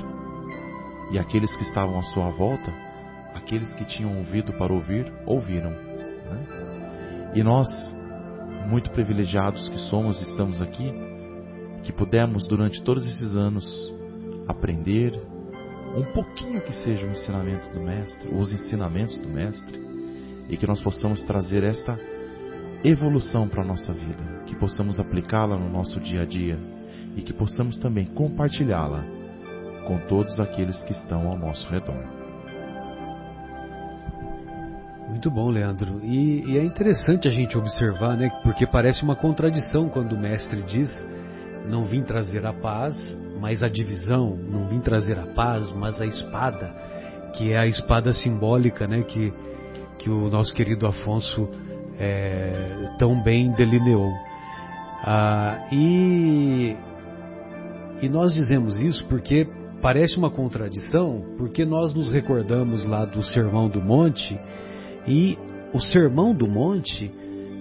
E 1.10 1.18
aqueles 1.18 1.50
que 1.56 1.62
estavam 1.62 1.98
à 1.98 2.02
sua 2.02 2.28
volta, 2.30 2.70
aqueles 3.34 3.72
que 3.74 3.84
tinham 3.86 4.18
ouvido 4.18 4.52
para 4.52 4.72
ouvir, 4.72 5.10
ouviram. 5.26 5.70
Né? 5.70 7.32
E 7.34 7.42
nós, 7.42 7.68
muito 8.68 8.90
privilegiados 8.90 9.68
que 9.70 9.78
somos, 9.78 10.20
estamos 10.20 10.60
aqui, 10.60 10.92
que 11.84 11.92
pudemos 11.92 12.46
durante 12.46 12.82
todos 12.82 13.04
esses 13.04 13.36
anos 13.36 13.92
aprender 14.48 15.12
um 15.96 16.02
pouquinho 16.12 16.60
que 16.60 16.72
seja 16.72 17.06
o 17.06 17.10
ensinamento 17.10 17.70
do 17.70 17.80
mestre, 17.80 18.34
os 18.34 18.52
ensinamentos 18.52 19.18
do 19.20 19.28
mestre, 19.28 19.80
e 20.48 20.56
que 20.56 20.66
nós 20.66 20.80
possamos 20.80 21.22
trazer 21.22 21.62
esta 21.62 21.98
evolução 22.82 23.48
para 23.48 23.62
a 23.62 23.66
nossa 23.66 23.92
vida, 23.92 24.42
que 24.46 24.56
possamos 24.56 24.98
aplicá-la 24.98 25.56
no 25.56 25.70
nosso 25.70 26.00
dia 26.00 26.22
a 26.22 26.26
dia 26.26 26.58
e 27.16 27.22
que 27.22 27.32
possamos 27.32 27.78
também 27.78 28.06
compartilhá-la 28.06 29.04
com 29.86 29.98
todos 30.08 30.40
aqueles 30.40 30.82
que 30.84 30.92
estão 30.92 31.28
ao 31.28 31.38
nosso 31.38 31.68
redor. 31.70 32.24
Muito 35.08 35.30
bom, 35.30 35.48
Leandro. 35.48 36.00
E, 36.02 36.42
e, 36.44 36.58
é 36.58 36.64
interessante 36.64 37.28
a 37.28 37.30
gente 37.30 37.56
observar, 37.56 38.16
né? 38.16 38.28
Porque 38.42 38.66
parece 38.66 39.02
uma 39.02 39.14
contradição 39.14 39.88
quando 39.88 40.12
o 40.12 40.18
mestre 40.18 40.60
diz: 40.62 40.90
não 41.68 41.84
vim 41.84 42.02
trazer 42.02 42.44
a 42.46 42.52
paz, 42.52 43.16
mas 43.40 43.62
a 43.62 43.68
divisão. 43.68 44.36
Não 44.36 44.68
vim 44.68 44.80
trazer 44.80 45.18
a 45.18 45.26
paz, 45.26 45.72
mas 45.72 46.00
a 46.00 46.06
espada, 46.06 46.68
que 47.34 47.52
é 47.52 47.58
a 47.58 47.66
espada 47.66 48.12
simbólica, 48.12 48.86
né? 48.86 49.02
Que 49.02 49.32
que 50.04 50.10
o 50.10 50.28
nosso 50.28 50.54
querido 50.54 50.86
Afonso 50.86 51.48
é, 51.98 52.90
tão 52.98 53.22
bem 53.22 53.50
delineou. 53.52 54.12
Ah, 55.02 55.66
e, 55.72 56.76
e 58.02 58.08
nós 58.10 58.34
dizemos 58.34 58.78
isso 58.80 59.06
porque 59.06 59.48
parece 59.80 60.18
uma 60.18 60.30
contradição, 60.30 61.24
porque 61.38 61.64
nós 61.64 61.94
nos 61.94 62.12
recordamos 62.12 62.84
lá 62.84 63.06
do 63.06 63.22
Sermão 63.22 63.70
do 63.70 63.80
Monte 63.80 64.38
e 65.06 65.38
o 65.72 65.80
Sermão 65.80 66.34
do 66.34 66.46
Monte, 66.46 67.10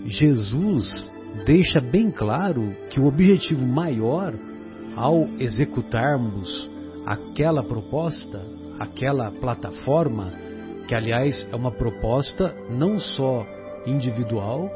Jesus 0.05 1.09
deixa 1.45 1.81
bem 1.81 2.11
claro 2.11 2.75
que 2.89 2.99
o 2.99 3.07
objetivo 3.07 3.65
maior 3.65 4.33
ao 4.95 5.27
executarmos 5.39 6.69
aquela 7.05 7.63
proposta, 7.63 8.41
aquela 8.79 9.31
plataforma, 9.31 10.31
que 10.87 10.95
aliás 10.95 11.47
é 11.51 11.55
uma 11.55 11.71
proposta 11.71 12.53
não 12.69 12.99
só 12.99 13.45
individual, 13.85 14.69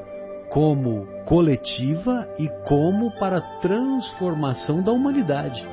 como 0.49 1.05
coletiva 1.25 2.27
e 2.39 2.47
como 2.65 3.11
para 3.19 3.37
a 3.37 3.59
transformação 3.59 4.81
da 4.81 4.91
humanidade. 4.91 5.63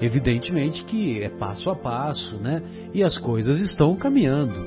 Evidentemente 0.00 0.84
que 0.84 1.22
é 1.22 1.28
passo 1.28 1.70
a 1.70 1.76
passo, 1.76 2.36
né? 2.36 2.62
E 2.92 3.02
as 3.02 3.16
coisas 3.18 3.60
estão 3.60 3.94
caminhando. 3.94 4.66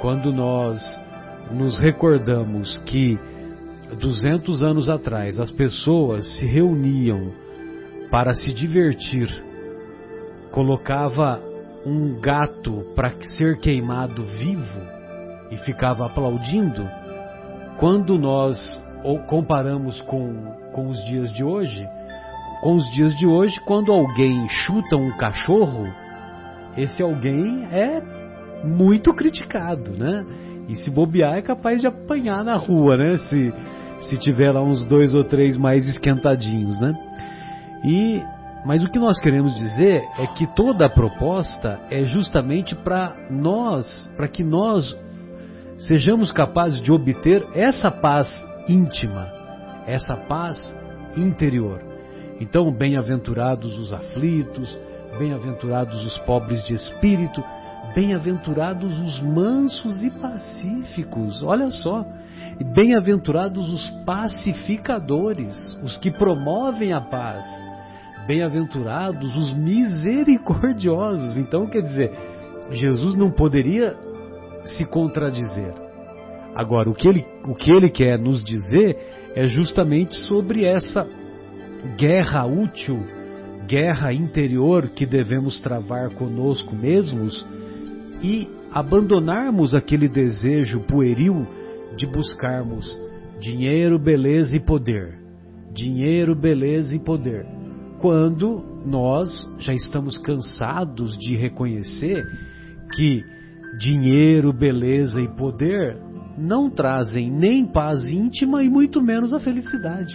Quando 0.00 0.32
nós 0.32 0.80
nos 1.50 1.78
recordamos 1.78 2.78
que 2.78 3.18
200 3.94 4.62
anos 4.62 4.90
atrás 4.90 5.38
as 5.38 5.50
pessoas 5.50 6.26
se 6.38 6.46
reuniam 6.46 7.32
para 8.10 8.34
se 8.34 8.52
divertir, 8.52 9.28
colocava 10.50 11.40
um 11.84 12.20
gato 12.20 12.84
para 12.96 13.12
ser 13.22 13.58
queimado 13.60 14.24
vivo 14.24 14.80
e 15.50 15.56
ficava 15.58 16.06
aplaudindo, 16.06 16.88
quando 17.78 18.18
nós 18.18 18.82
comparamos 19.28 20.00
com, 20.02 20.34
com 20.72 20.88
os 20.88 21.04
dias 21.04 21.32
de 21.32 21.44
hoje, 21.44 21.86
com 22.60 22.74
os 22.74 22.90
dias 22.90 23.14
de 23.16 23.26
hoje, 23.26 23.60
quando 23.60 23.92
alguém 23.92 24.48
chuta 24.48 24.96
um 24.96 25.16
cachorro, 25.16 25.86
esse 26.76 27.02
alguém 27.02 27.66
é 27.70 28.02
muito 28.64 29.14
criticado, 29.14 29.92
né? 29.96 30.24
E 30.68 30.74
se 30.74 30.90
bobear 30.90 31.36
é 31.36 31.42
capaz 31.42 31.80
de 31.80 31.86
apanhar 31.86 32.42
na 32.42 32.56
rua, 32.56 32.96
né? 32.96 33.16
Se, 33.18 33.54
se 34.00 34.18
tiver 34.18 34.52
lá 34.52 34.62
uns 34.62 34.84
dois 34.84 35.14
ou 35.14 35.24
três 35.24 35.56
mais 35.56 35.86
esquentadinhos, 35.88 36.78
né? 36.80 36.92
E 37.84 38.22
Mas 38.66 38.82
o 38.82 38.88
que 38.90 38.98
nós 38.98 39.20
queremos 39.20 39.54
dizer 39.54 40.02
é 40.18 40.26
que 40.26 40.44
toda 40.44 40.86
a 40.86 40.90
proposta 40.90 41.78
é 41.88 42.04
justamente 42.04 42.74
para 42.74 43.14
nós, 43.30 44.10
para 44.16 44.26
que 44.26 44.42
nós 44.42 44.98
sejamos 45.78 46.32
capazes 46.32 46.80
de 46.82 46.90
obter 46.90 47.46
essa 47.54 47.92
paz 47.92 48.28
íntima, 48.68 49.28
essa 49.86 50.16
paz 50.16 50.76
interior. 51.16 51.80
Então, 52.40 52.72
bem-aventurados 52.72 53.78
os 53.78 53.92
aflitos, 53.92 54.76
bem-aventurados 55.16 56.04
os 56.04 56.18
pobres 56.18 56.60
de 56.64 56.74
espírito, 56.74 57.40
bem-aventurados 57.94 58.98
os 58.98 59.20
mansos 59.22 60.02
e 60.02 60.10
pacíficos. 60.10 61.40
Olha 61.44 61.70
só, 61.70 62.04
e 62.58 62.64
bem-aventurados 62.64 63.72
os 63.72 63.90
pacificadores, 64.04 65.54
os 65.82 65.96
que 65.98 66.10
promovem 66.10 66.92
a 66.92 67.00
paz. 67.00 67.44
Bem-aventurados 68.26 69.36
os 69.36 69.54
misericordiosos. 69.54 71.36
Então, 71.36 71.66
quer 71.66 71.82
dizer, 71.82 72.10
Jesus 72.70 73.14
não 73.14 73.30
poderia 73.30 73.94
se 74.64 74.84
contradizer. 74.84 75.72
Agora, 76.54 76.88
o 76.88 76.94
que 76.94 77.06
ele, 77.06 77.24
o 77.44 77.54
que 77.54 77.70
ele 77.70 77.90
quer 77.90 78.18
nos 78.18 78.42
dizer 78.42 78.96
é 79.34 79.46
justamente 79.46 80.14
sobre 80.26 80.64
essa 80.64 81.06
guerra 81.98 82.46
útil, 82.46 82.98
guerra 83.66 84.12
interior 84.12 84.88
que 84.88 85.04
devemos 85.04 85.60
travar 85.60 86.10
conosco 86.10 86.74
mesmos 86.74 87.46
e 88.22 88.48
abandonarmos 88.72 89.74
aquele 89.74 90.08
desejo 90.08 90.80
pueril 90.80 91.46
de 91.96 92.06
buscarmos 92.06 92.86
dinheiro, 93.40 93.98
beleza 93.98 94.56
e 94.56 94.60
poder. 94.60 95.18
Dinheiro, 95.74 96.34
beleza 96.34 96.94
e 96.94 96.98
poder. 96.98 97.46
Quando 98.00 98.62
nós 98.86 99.28
já 99.58 99.74
estamos 99.74 100.18
cansados 100.18 101.16
de 101.18 101.36
reconhecer 101.36 102.24
que 102.94 103.22
dinheiro, 103.78 104.52
beleza 104.52 105.20
e 105.20 105.28
poder 105.28 105.98
não 106.38 106.70
trazem 106.70 107.30
nem 107.30 107.66
paz 107.66 108.04
íntima 108.04 108.62
e 108.62 108.68
muito 108.68 109.02
menos 109.02 109.32
a 109.32 109.40
felicidade. 109.40 110.12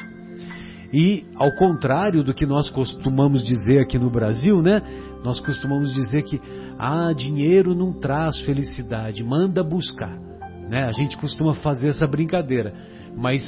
E 0.94 1.26
ao 1.36 1.52
contrário 1.56 2.24
do 2.24 2.34
que 2.34 2.46
nós 2.46 2.70
costumamos 2.70 3.44
dizer 3.44 3.80
aqui 3.80 3.98
no 3.98 4.10
Brasil, 4.10 4.62
né? 4.62 4.82
Nós 5.24 5.40
costumamos 5.40 5.94
dizer 5.94 6.24
que 6.24 6.40
ah, 6.78 7.14
dinheiro 7.16 7.74
não 7.74 7.94
traz 7.94 8.42
felicidade, 8.42 9.24
manda 9.24 9.64
buscar. 9.64 10.31
Né? 10.72 10.86
A 10.86 10.92
gente 10.94 11.18
costuma 11.18 11.54
fazer 11.56 11.90
essa 11.90 12.08
brincadeira, 12.08 12.74
mas 13.14 13.44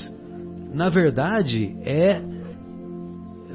na 0.74 0.90
verdade 0.90 1.74
é 1.86 2.22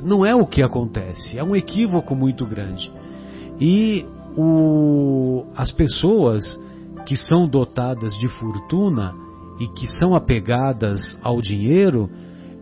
não 0.02 0.24
é 0.24 0.34
o 0.34 0.46
que 0.46 0.62
acontece, 0.62 1.38
é 1.38 1.44
um 1.44 1.54
equívoco 1.54 2.14
muito 2.14 2.46
grande. 2.46 2.90
E 3.60 4.06
o, 4.34 5.44
as 5.54 5.70
pessoas 5.70 6.42
que 7.04 7.14
são 7.14 7.46
dotadas 7.46 8.16
de 8.16 8.28
fortuna 8.28 9.14
e 9.60 9.66
que 9.68 9.86
são 9.86 10.14
apegadas 10.14 11.00
ao 11.22 11.42
dinheiro, 11.42 12.08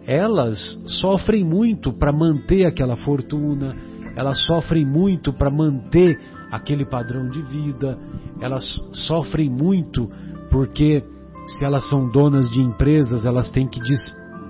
elas 0.07 0.59
sofrem 1.01 1.45
muito 1.45 1.93
para 1.93 2.11
manter 2.11 2.65
aquela 2.65 2.97
fortuna, 2.97 3.77
elas 4.17 4.45
sofrem 4.45 4.85
muito 4.85 5.33
para 5.33 5.51
manter 5.51 6.19
aquele 6.51 6.85
padrão 6.85 7.29
de 7.29 7.43
vida, 7.43 7.97
elas 8.41 8.65
sofrem 8.93 9.49
muito 9.49 10.11
porque 10.51 11.03
se 11.47 11.65
elas 11.65 11.89
são 11.89 12.09
donas 12.11 12.51
de 12.51 12.61
empresas, 12.61 13.25
elas 13.25 13.51
têm 13.51 13.69
que 13.69 13.81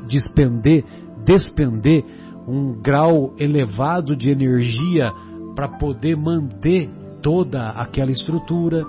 despender, 0.09 0.85
despender 1.25 2.05
um 2.47 2.81
grau 2.81 3.35
elevado 3.39 4.17
de 4.17 4.31
energia 4.31 5.13
para 5.55 5.69
poder 5.69 6.17
manter 6.17 6.89
toda 7.23 7.71
aquela 7.71 8.11
estrutura. 8.11 8.85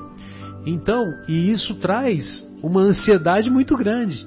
Então, 0.66 1.04
e 1.28 1.52
isso 1.52 1.76
traz 1.80 2.44
uma 2.62 2.82
ansiedade 2.82 3.50
muito 3.50 3.76
grande. 3.76 4.26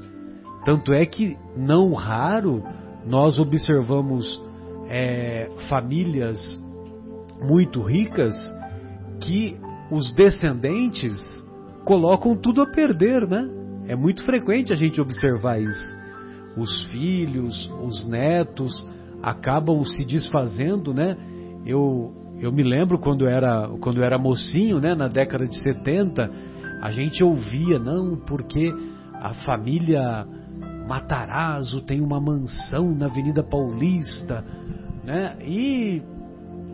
Tanto 0.65 0.93
é 0.93 1.07
que, 1.07 1.37
não 1.57 1.93
raro, 1.93 2.63
nós 3.07 3.39
observamos 3.39 4.43
é, 4.89 5.49
famílias 5.69 6.39
muito 7.43 7.81
ricas 7.81 8.35
que 9.21 9.57
os 9.91 10.13
descendentes 10.15 11.17
colocam 11.85 12.37
tudo 12.37 12.63
a 12.63 12.67
perder, 12.67 13.27
né? 13.29 13.49
É 13.87 13.97
muito 13.97 14.25
frequente 14.25 14.73
a 14.73 14.77
gente 14.77 15.01
observar 15.01 15.61
isso. 15.61 15.97
Os 16.57 16.85
filhos, 16.85 17.71
os 17.83 18.09
netos 18.09 18.87
acabam 19.23 19.85
se 19.85 20.05
desfazendo, 20.05 20.93
né? 20.95 21.17
Eu, 21.67 22.13
eu 22.41 22.53
me 22.53 22.63
lembro 22.63 22.99
quando 22.99 23.27
era, 23.27 23.69
quando 23.81 24.03
era 24.03 24.19
mocinho, 24.19 24.81
né, 24.81 24.95
na 24.95 25.09
década 25.09 25.47
de 25.47 25.57
70, 25.63 26.31
a 26.81 26.91
gente 26.91 27.23
ouvia, 27.23 27.79
não, 27.79 28.17
porque 28.17 28.73
a 29.15 29.35
família 29.45 30.27
Matarazzo 30.89 31.83
tem 31.83 32.01
uma 32.01 32.21
mansão 32.21 32.95
na 32.95 33.07
Avenida 33.07 33.43
Paulista, 33.43 34.45
né? 35.05 35.37
E 35.47 36.03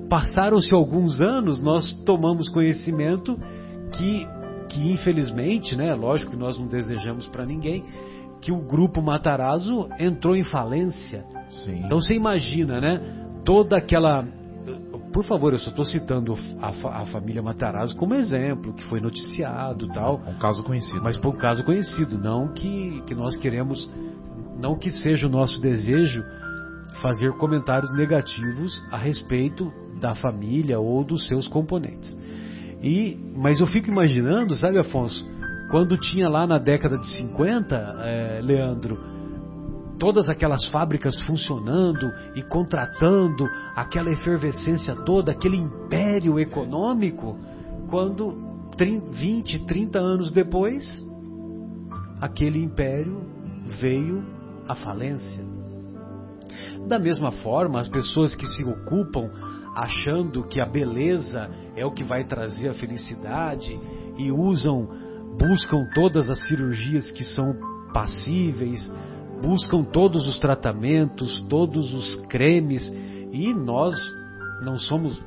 passaram-se 0.09 0.73
alguns 0.75 1.21
anos, 1.21 1.61
nós 1.61 1.93
tomamos 2.05 2.49
conhecimento 2.49 3.39
que 3.93 4.27
que 4.69 4.91
infelizmente, 4.91 5.77
né, 5.77 5.95
lógico 5.95 6.33
que 6.33 6.37
nós 6.37 6.59
não 6.59 6.67
desejamos 6.67 7.27
para 7.27 7.45
ninguém, 7.45 7.85
que 8.41 8.53
o 8.53 8.59
grupo 8.59 9.01
Matarazzo 9.01 9.89
entrou 9.99 10.37
em 10.37 10.45
falência. 10.45 11.25
Sim. 11.51 11.83
Então 11.85 12.01
você 12.01 12.15
imagina, 12.15 12.81
né, 12.81 13.01
toda 13.45 13.77
aquela 13.77 14.27
por 15.13 15.25
favor, 15.25 15.55
eu 15.55 15.59
só 15.59 15.71
estou 15.71 15.85
citando 15.87 16.35
a, 16.61 16.69
a, 17.01 17.07
família 17.07 17.43
Matarazzo 17.43 17.97
como 17.97 18.13
exemplo, 18.13 18.75
que 18.75 18.85
foi 18.85 19.01
noticiado 19.01 19.89
tal. 19.89 20.21
Um 20.27 20.35
caso 20.35 20.63
conhecido. 20.63 21.03
Mas 21.03 21.17
por 21.17 21.35
um 21.35 21.39
caso 21.39 21.65
conhecido, 21.65 22.19
não 22.19 22.53
que, 22.53 23.03
que 23.07 23.15
nós 23.15 23.39
queremos, 23.39 23.91
não 24.61 24.77
que 24.77 24.91
seja 24.91 25.27
o 25.27 25.31
nosso 25.31 25.59
desejo 25.59 26.23
fazer 27.01 27.33
comentários 27.39 27.91
negativos 27.95 28.85
a 28.93 28.99
respeito 28.99 29.73
da 29.99 30.15
família 30.15 30.79
ou 30.79 31.03
dos 31.03 31.27
seus 31.27 31.49
componentes. 31.49 32.15
E, 32.83 33.17
mas 33.35 33.61
eu 33.61 33.67
fico 33.67 33.89
imaginando, 33.89 34.55
sabe, 34.55 34.79
Afonso, 34.79 35.25
quando 35.71 35.97
tinha 35.99 36.29
lá 36.29 36.47
na 36.47 36.59
década 36.59 36.97
de 36.99 37.07
50, 37.07 37.75
é, 37.75 38.41
Leandro, 38.43 38.99
todas 39.99 40.29
aquelas 40.29 40.67
fábricas 40.69 41.21
funcionando 41.23 42.11
e 42.35 42.43
contratando, 42.43 43.49
aquela 43.75 44.13
efervescência 44.13 44.95
toda, 44.95 45.33
aquele 45.33 45.57
império 45.57 46.39
econômico, 46.39 47.39
quando 47.89 48.47
20, 48.79 49.65
30 49.67 49.99
anos 49.99 50.31
depois, 50.31 50.85
aquele 52.21 52.63
império 52.63 53.23
veio 53.81 54.23
à 54.69 54.75
falência. 54.75 55.45
Da 56.87 56.99
mesma 56.99 57.33
forma, 57.33 57.81
as 57.81 57.89
pessoas 57.89 58.35
que 58.35 58.47
se 58.47 58.63
ocupam 58.65 59.31
achando 59.77 60.43
que 60.43 60.59
a 60.59 60.65
beleza 60.65 61.51
é 61.77 61.85
o 61.85 61.93
que 61.93 62.03
vai 62.03 62.25
trazer 62.25 62.71
a 62.71 62.75
felicidade 62.75 63.79
e 64.17 64.33
usam, 64.33 64.89
buscam 65.39 65.87
todas 65.95 66.31
as 66.31 66.49
cirurgias 66.49 67.11
que 67.11 67.23
são 67.23 67.55
passíveis, 67.93 68.91
buscam 69.43 69.85
todos 69.85 70.27
os 70.27 70.39
tratamentos, 70.39 71.43
todos 71.43 71.93
os 71.93 72.17
cremes 72.31 72.89
e 73.31 73.53
nós 73.53 73.95
não 74.63 74.79
somos 74.79 75.23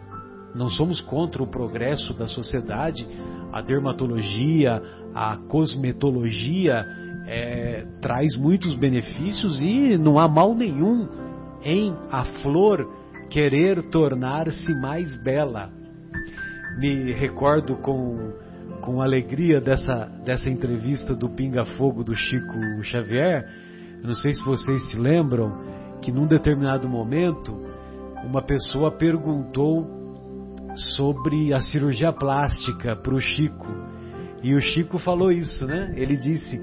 não 0.55 0.67
somos 0.67 0.99
contra 0.99 1.43
o 1.43 1.47
progresso 1.47 2.11
da 2.15 2.27
sociedade. 2.27 3.07
A 3.53 3.61
dermatologia, 3.61 4.81
a 5.13 5.37
cosmetologia 5.37 6.83
é, 7.27 7.85
traz 8.01 8.35
muitos 8.35 8.73
benefícios 8.73 9.61
e 9.61 9.95
não 9.95 10.17
há 10.17 10.27
mal 10.27 10.55
nenhum 10.55 11.07
em 11.63 11.95
a 12.09 12.23
flor 12.41 12.98
querer 13.29 13.89
tornar-se 13.89 14.73
mais 14.73 15.15
bela. 15.23 15.69
Me 16.77 17.13
recordo 17.13 17.77
com, 17.77 18.33
com 18.81 19.01
alegria 19.01 19.61
dessa, 19.61 20.05
dessa 20.25 20.49
entrevista 20.49 21.15
do 21.15 21.29
Pinga 21.29 21.63
Fogo 21.77 22.03
do 22.03 22.15
Chico 22.15 22.83
Xavier. 22.83 23.47
Não 24.03 24.13
sei 24.13 24.33
se 24.33 24.43
vocês 24.43 24.91
se 24.91 24.97
lembram 24.97 25.51
que 26.01 26.11
num 26.11 26.25
determinado 26.25 26.87
momento 26.87 27.51
uma 28.23 28.41
pessoa 28.41 28.91
perguntou 28.91 29.87
sobre 30.95 31.53
a 31.53 31.59
cirurgia 31.59 32.11
plástica 32.11 32.95
para 32.95 33.13
o 33.13 33.19
Chico. 33.19 33.67
E 34.41 34.53
o 34.53 34.61
Chico 34.61 34.97
falou 34.97 35.31
isso, 35.31 35.65
né? 35.65 35.93
Ele 35.95 36.15
disse: 36.15 36.59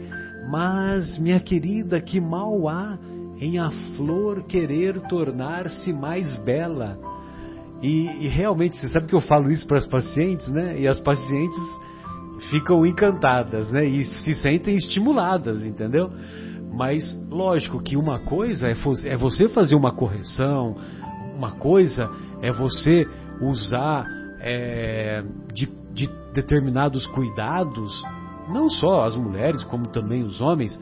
Mas, 0.51 1.19
minha 1.19 1.41
querida, 1.41 2.01
que 2.01 2.21
mal 2.21 2.69
há 2.69 2.99
em 3.41 3.59
a 3.59 3.71
flor 3.97 4.43
querer 4.45 5.01
tornar-se 5.03 5.93
mais 5.93 6.37
bela. 6.45 6.99
E, 7.83 8.25
e, 8.25 8.29
realmente, 8.29 8.77
você 8.77 8.89
sabe 8.89 9.07
que 9.07 9.15
eu 9.15 9.21
falo 9.21 9.51
isso 9.51 9.67
para 9.67 9.79
as 9.79 9.87
pacientes, 9.87 10.49
né? 10.49 10.81
E 10.81 10.89
as 10.89 11.01
pacientes 11.01 11.59
ficam 12.51 12.87
encantadas, 12.87 13.71
né? 13.71 13.85
E 13.87 14.05
se 14.05 14.35
sentem 14.35 14.77
estimuladas, 14.77 15.63
entendeu? 15.63 16.11
Mas 16.73 17.03
lógico 17.31 17.83
que 17.83 17.97
uma 17.97 18.19
coisa 18.19 18.69
é, 18.69 18.75
é 19.07 19.17
você 19.17 19.49
fazer 19.49 19.77
uma 19.77 19.93
correção, 19.93 20.77
uma 21.37 21.53
coisa 21.53 22.11
é 22.43 22.51
você 22.51 23.07
usar 23.41 24.07
é, 24.41 25.23
de, 25.53 25.67
de 25.93 26.09
determinados 26.33 27.07
cuidados, 27.07 28.03
não 28.49 28.69
só 28.69 29.05
as 29.05 29.17
mulheres, 29.17 29.63
como 29.65 29.89
também 29.89 30.23
os 30.23 30.41
homens, 30.41 30.79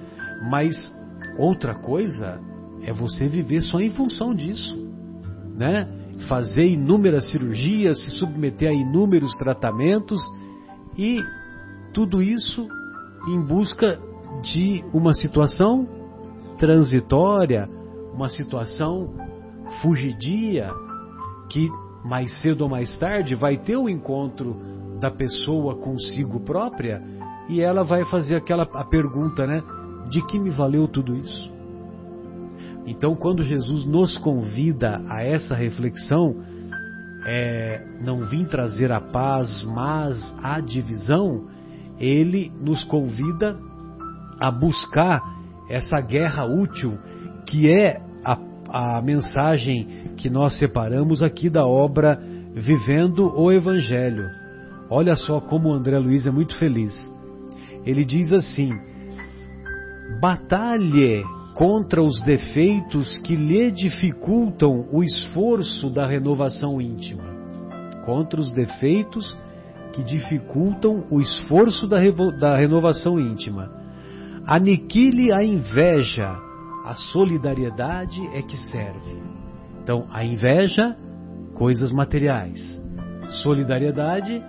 mas 0.50 0.74
outra 1.39 1.74
coisa 1.74 2.41
é 2.82 2.93
você 2.93 3.28
viver 3.28 3.62
só 3.62 3.80
em 3.80 3.91
função 3.91 4.35
disso, 4.35 4.76
né? 5.57 5.89
Fazer 6.28 6.66
inúmeras 6.66 7.30
cirurgias, 7.30 8.03
se 8.05 8.11
submeter 8.11 8.70
a 8.70 8.72
inúmeros 8.72 9.35
tratamentos 9.37 10.20
e 10.97 11.20
tudo 11.93 12.22
isso 12.22 12.68
em 13.28 13.41
busca 13.41 13.99
de 14.43 14.85
uma 14.93 15.12
situação 15.14 15.89
transitória, 16.59 17.68
uma 18.12 18.28
situação 18.28 19.12
fugidia, 19.80 20.70
que 21.49 21.68
mais 22.05 22.41
cedo 22.43 22.62
ou 22.62 22.68
mais 22.68 22.95
tarde 22.97 23.35
vai 23.35 23.57
ter 23.57 23.76
o 23.76 23.89
encontro 23.89 24.57
da 25.01 25.11
pessoa 25.11 25.76
consigo 25.76 26.41
própria 26.41 27.03
e 27.49 27.62
ela 27.62 27.82
vai 27.82 28.05
fazer 28.05 28.37
aquela 28.37 28.64
a 28.74 28.85
pergunta, 28.85 29.47
né? 29.47 29.62
De 30.11 30.24
que 30.26 30.38
me 30.38 30.50
valeu 30.50 30.86
tudo 30.86 31.16
isso? 31.16 31.52
Então, 32.86 33.14
quando 33.14 33.42
Jesus 33.42 33.86
nos 33.86 34.18
convida 34.18 35.00
a 35.09 35.22
essa 35.22 35.55
reflexão, 35.55 36.36
é, 37.26 37.82
não 38.02 38.26
vim 38.26 38.44
trazer 38.44 38.92
a 38.92 39.00
paz, 39.00 39.64
mas 39.64 40.34
a 40.42 40.61
divisão, 40.61 41.46
ele 41.98 42.52
nos 42.61 42.84
convida 42.84 43.57
a 44.38 44.50
buscar 44.50 45.22
essa 45.70 46.00
guerra 46.00 46.44
útil 46.44 46.98
que 47.46 47.70
é 47.70 48.00
a, 48.24 48.38
a 48.68 49.02
mensagem 49.02 50.12
que 50.16 50.28
nós 50.28 50.59
separamos 50.59 51.22
aqui 51.22 51.48
da 51.48 51.66
obra 51.66 52.20
Vivendo 52.57 53.34
o 53.36 53.50
Evangelho. 53.50 54.30
Olha 54.88 55.16
só 55.16 55.40
como 55.40 55.70
o 55.70 55.72
André 55.72 55.98
Luiz 55.98 56.24
é 56.24 56.30
muito 56.30 56.57
feliz. 56.57 56.94
Ele 57.84 58.05
diz 58.05 58.32
assim: 58.32 58.70
batalhe 60.20 61.24
contra 61.55 62.02
os 62.02 62.20
defeitos 62.22 63.18
que 63.18 63.36
lhe 63.36 63.70
dificultam 63.70 64.86
o 64.92 65.02
esforço 65.02 65.88
da 65.88 66.07
renovação 66.07 66.80
íntima. 66.80 67.24
Contra 68.05 68.40
os 68.40 68.50
defeitos 68.50 69.36
que 69.92 70.02
dificultam 70.02 71.07
o 71.11 71.20
esforço 71.20 71.86
da, 71.86 71.98
da 72.38 72.57
renovação 72.57 73.20
íntima. 73.20 73.70
Aniquile 74.46 75.32
a 75.32 75.44
inveja, 75.44 76.36
a 76.84 76.94
solidariedade 77.12 78.20
é 78.34 78.42
que 78.42 78.57
serve. 78.70 79.22
Então, 79.82 80.07
a 80.11 80.24
inveja, 80.24 80.96
coisas 81.55 81.92
materiais. 81.92 82.61
Solidariedade, 83.42 84.42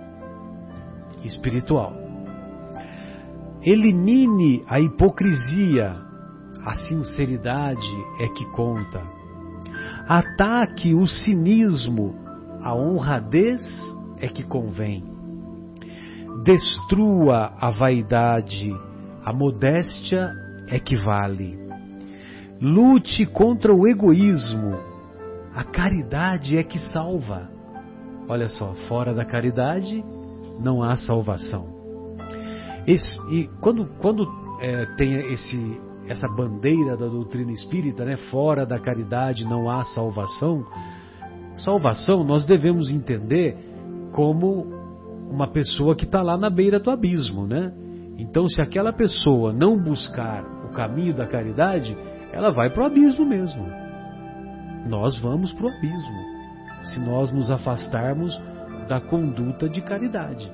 espiritual. 1.24 2.05
Elimine 3.66 4.62
a 4.68 4.78
hipocrisia, 4.78 5.96
a 6.64 6.74
sinceridade 6.86 7.90
é 8.20 8.28
que 8.28 8.44
conta. 8.52 9.02
Ataque 10.06 10.94
o 10.94 11.04
cinismo, 11.04 12.14
a 12.62 12.76
honradez 12.76 13.60
é 14.20 14.28
que 14.28 14.44
convém. 14.44 15.02
Destrua 16.44 17.54
a 17.60 17.70
vaidade, 17.70 18.72
a 19.24 19.32
modéstia 19.32 20.32
é 20.68 20.78
que 20.78 20.94
vale. 20.94 21.58
Lute 22.60 23.26
contra 23.26 23.74
o 23.74 23.84
egoísmo, 23.84 24.78
a 25.52 25.64
caridade 25.64 26.56
é 26.56 26.62
que 26.62 26.78
salva. 26.78 27.50
Olha 28.28 28.48
só, 28.48 28.74
fora 28.86 29.12
da 29.12 29.24
caridade 29.24 30.04
não 30.60 30.84
há 30.84 30.96
salvação. 30.96 31.75
Esse, 32.86 33.18
e 33.30 33.48
quando, 33.60 33.86
quando 33.98 34.26
é, 34.60 34.86
tem 34.96 35.32
esse, 35.32 35.80
essa 36.06 36.28
bandeira 36.28 36.96
da 36.96 37.06
doutrina 37.06 37.52
espírita, 37.52 38.04
né, 38.04 38.16
fora 38.30 38.64
da 38.64 38.78
caridade 38.78 39.44
não 39.44 39.68
há 39.68 39.84
salvação, 39.84 40.64
salvação 41.56 42.22
nós 42.22 42.46
devemos 42.46 42.90
entender 42.90 43.56
como 44.12 44.66
uma 45.30 45.48
pessoa 45.48 45.96
que 45.96 46.04
está 46.04 46.22
lá 46.22 46.38
na 46.38 46.48
beira 46.48 46.78
do 46.78 46.90
abismo, 46.90 47.46
né? 47.46 47.72
Então, 48.18 48.48
se 48.48 48.62
aquela 48.62 48.92
pessoa 48.92 49.52
não 49.52 49.78
buscar 49.78 50.44
o 50.64 50.68
caminho 50.72 51.12
da 51.12 51.26
caridade, 51.26 51.96
ela 52.32 52.50
vai 52.50 52.70
para 52.70 52.84
o 52.84 52.86
abismo 52.86 53.26
mesmo. 53.26 53.66
Nós 54.88 55.18
vamos 55.18 55.52
para 55.52 55.66
o 55.66 55.68
abismo 55.68 56.36
se 56.82 57.00
nós 57.00 57.32
nos 57.32 57.50
afastarmos 57.50 58.40
da 58.88 59.00
conduta 59.00 59.68
de 59.68 59.80
caridade. 59.82 60.50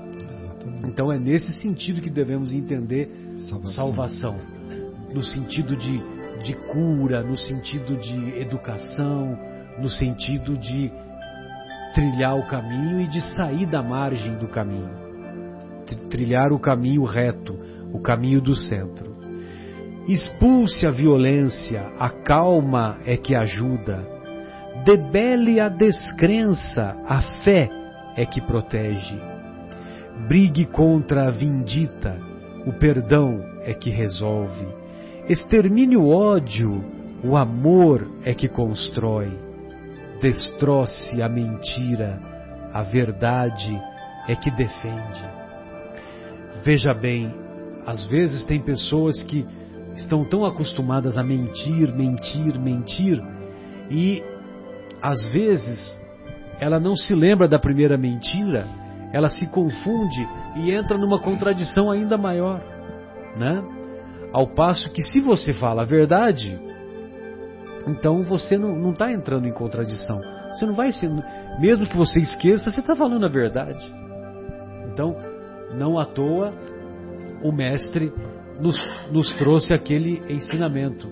Então, 0.84 1.12
é 1.12 1.18
nesse 1.18 1.52
sentido 1.60 2.00
que 2.00 2.10
devemos 2.10 2.52
entender 2.52 3.08
salvação. 3.36 3.70
salvação 3.70 4.52
no 5.12 5.22
sentido 5.22 5.76
de, 5.76 6.00
de 6.42 6.54
cura, 6.54 7.22
no 7.22 7.36
sentido 7.36 7.96
de 7.96 8.40
educação, 8.40 9.38
no 9.78 9.88
sentido 9.88 10.56
de 10.56 10.90
trilhar 11.94 12.36
o 12.36 12.46
caminho 12.46 13.00
e 13.00 13.06
de 13.06 13.20
sair 13.34 13.66
da 13.66 13.82
margem 13.82 14.36
do 14.38 14.48
caminho, 14.48 14.90
trilhar 16.08 16.52
o 16.52 16.58
caminho 16.58 17.04
reto, 17.04 17.54
o 17.92 18.00
caminho 18.00 18.40
do 18.40 18.56
centro. 18.56 19.12
Expulse 20.08 20.86
a 20.86 20.90
violência, 20.90 21.92
a 21.98 22.10
calma 22.10 22.98
é 23.04 23.16
que 23.16 23.36
ajuda. 23.36 24.04
Debele 24.84 25.60
a 25.60 25.68
descrença, 25.68 26.96
a 27.06 27.20
fé 27.44 27.70
é 28.16 28.26
que 28.26 28.40
protege. 28.40 29.31
Brigue 30.28 30.66
contra 30.66 31.26
a 31.26 31.30
vindita, 31.30 32.18
o 32.66 32.72
perdão 32.72 33.42
é 33.62 33.74
que 33.74 33.90
resolve. 33.90 34.66
Extermine 35.28 35.96
o 35.96 36.08
ódio, 36.08 36.84
o 37.24 37.36
amor 37.36 38.08
é 38.24 38.34
que 38.34 38.48
constrói. 38.48 39.32
Destroce 40.20 41.20
a 41.20 41.28
mentira, 41.28 42.20
a 42.72 42.82
verdade 42.82 43.80
é 44.28 44.34
que 44.34 44.50
defende. 44.50 45.24
Veja 46.64 46.94
bem, 46.94 47.32
às 47.86 48.04
vezes 48.06 48.44
tem 48.44 48.60
pessoas 48.60 49.22
que 49.24 49.44
estão 49.96 50.24
tão 50.24 50.44
acostumadas 50.44 51.18
a 51.18 51.22
mentir, 51.22 51.92
mentir, 51.94 52.58
mentir, 52.58 53.22
e 53.90 54.22
às 55.00 55.26
vezes 55.32 56.00
ela 56.60 56.78
não 56.78 56.96
se 56.96 57.14
lembra 57.14 57.48
da 57.48 57.58
primeira 57.58 57.98
mentira, 57.98 58.66
ela 59.12 59.28
se 59.28 59.46
confunde 59.48 60.26
e 60.56 60.70
entra 60.72 60.96
numa 60.96 61.20
contradição 61.20 61.90
ainda 61.90 62.16
maior, 62.16 62.62
né? 63.36 63.62
Ao 64.32 64.46
passo 64.46 64.90
que 64.90 65.02
se 65.02 65.20
você 65.20 65.52
fala 65.52 65.82
a 65.82 65.84
verdade, 65.84 66.58
então 67.86 68.22
você 68.22 68.56
não 68.56 68.90
está 68.90 69.12
entrando 69.12 69.46
em 69.46 69.52
contradição. 69.52 70.20
Você 70.52 70.66
não 70.66 70.74
vai 70.74 70.92
ser, 70.92 71.10
mesmo 71.60 71.86
que 71.86 71.96
você 71.96 72.20
esqueça, 72.20 72.70
você 72.70 72.80
está 72.80 72.94
falando 72.94 73.24
a 73.24 73.28
verdade. 73.28 73.90
Então, 74.92 75.16
não 75.74 75.98
à 75.98 76.04
toa, 76.04 76.52
o 77.42 77.50
Mestre 77.52 78.12
nos, 78.60 78.76
nos 79.10 79.32
trouxe 79.34 79.74
aquele 79.74 80.22
ensinamento: 80.32 81.08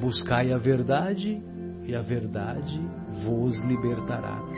buscai 0.00 0.52
a 0.52 0.58
verdade 0.58 1.40
e 1.84 1.94
a 1.94 2.00
verdade 2.00 2.80
vos 3.24 3.60
libertará. 3.64 4.55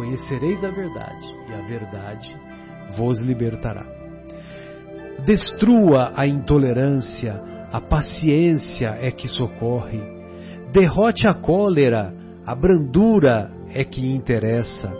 Conhecereis 0.00 0.64
a 0.64 0.70
verdade 0.70 1.26
e 1.46 1.52
a 1.52 1.60
verdade 1.60 2.34
vos 2.96 3.20
libertará. 3.20 3.84
Destrua 5.26 6.14
a 6.16 6.26
intolerância, 6.26 7.38
a 7.70 7.82
paciência 7.82 8.96
é 8.98 9.10
que 9.10 9.28
socorre. 9.28 10.00
Derrote 10.72 11.28
a 11.28 11.34
cólera, 11.34 12.14
a 12.46 12.54
brandura 12.54 13.50
é 13.74 13.84
que 13.84 14.10
interessa. 14.10 14.90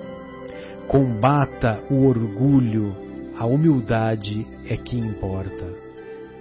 Combata 0.87 1.81
o 1.91 2.05
orgulho, 2.07 2.95
a 3.39 3.47
humildade 3.47 4.47
é 4.69 4.77
que 4.77 4.99
importa. 4.99 5.67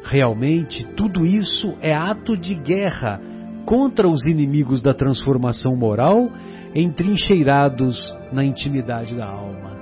Realmente, 0.03 0.85
tudo 0.97 1.25
isso 1.25 1.77
é 1.79 1.93
ato 1.93 2.35
de 2.35 2.55
guerra 2.55 3.21
contra 3.65 4.05
os 4.05 4.25
inimigos 4.25 4.81
da 4.81 4.93
transformação 4.93 5.77
moral 5.77 6.29
entrincheirados 6.75 8.15
na 8.31 8.43
intimidade 8.43 9.15
da 9.15 9.25
alma. 9.25 9.77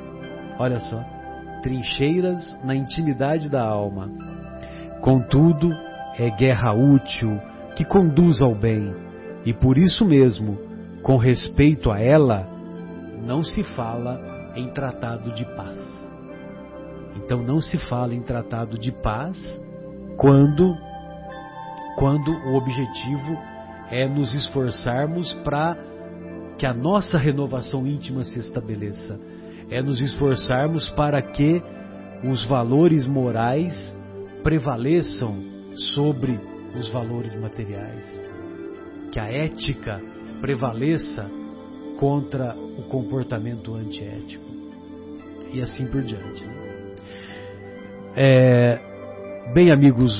Olha 0.60 0.80
só 0.80 1.18
trincheiras 1.62 2.58
na 2.64 2.76
intimidade 2.76 3.50
da 3.50 3.62
alma. 3.62 4.10
Contudo, 5.02 5.70
é 6.18 6.30
guerra 6.30 6.74
útil 6.74 7.40
que 7.76 7.86
conduz 7.86 8.42
ao 8.42 8.56
bem, 8.56 8.94
e 9.46 9.54
por 9.54 9.78
isso 9.78 10.06
mesmo, 10.06 10.58
com 11.04 11.18
respeito 11.18 11.92
a 11.92 12.00
ela, 12.00 12.48
não 13.26 13.44
se 13.44 13.64
fala 13.64 14.54
em 14.56 14.70
tratado 14.70 15.32
de 15.34 15.46
paz. 15.56 15.78
Então 17.16 17.44
não 17.44 17.60
se 17.60 17.78
fala 17.78 18.14
em 18.14 18.22
tratado 18.22 18.78
de 18.78 18.92
paz 18.92 19.38
quando 20.16 20.76
quando 21.98 22.32
o 22.32 22.56
objetivo 22.56 23.38
é 23.90 24.08
nos 24.08 24.34
esforçarmos 24.34 25.34
para 25.44 25.76
que 26.58 26.66
a 26.66 26.74
nossa 26.74 27.18
renovação 27.18 27.86
íntima 27.88 28.24
se 28.24 28.40
estabeleça. 28.40 29.20
É 29.70 29.82
nos 29.82 30.02
esforçarmos 30.02 30.90
para 30.90 31.22
que 31.22 31.62
os 32.24 32.46
valores 32.46 33.06
morais 33.06 33.96
prevaleçam 34.44 35.38
sobre 35.94 36.40
os 36.76 36.90
valores 36.90 37.36
materiais. 37.36 38.24
Que 39.12 39.20
a 39.20 39.26
ética 39.26 40.02
prevaleça 40.42 41.30
contra 42.00 42.56
o 42.56 42.84
comportamento 42.84 43.76
antiético. 43.76 44.46
E 45.54 45.62
assim 45.62 45.88
por 45.88 46.02
diante. 46.02 46.44
É, 48.16 48.80
bem, 49.54 49.72
amigos, 49.72 50.12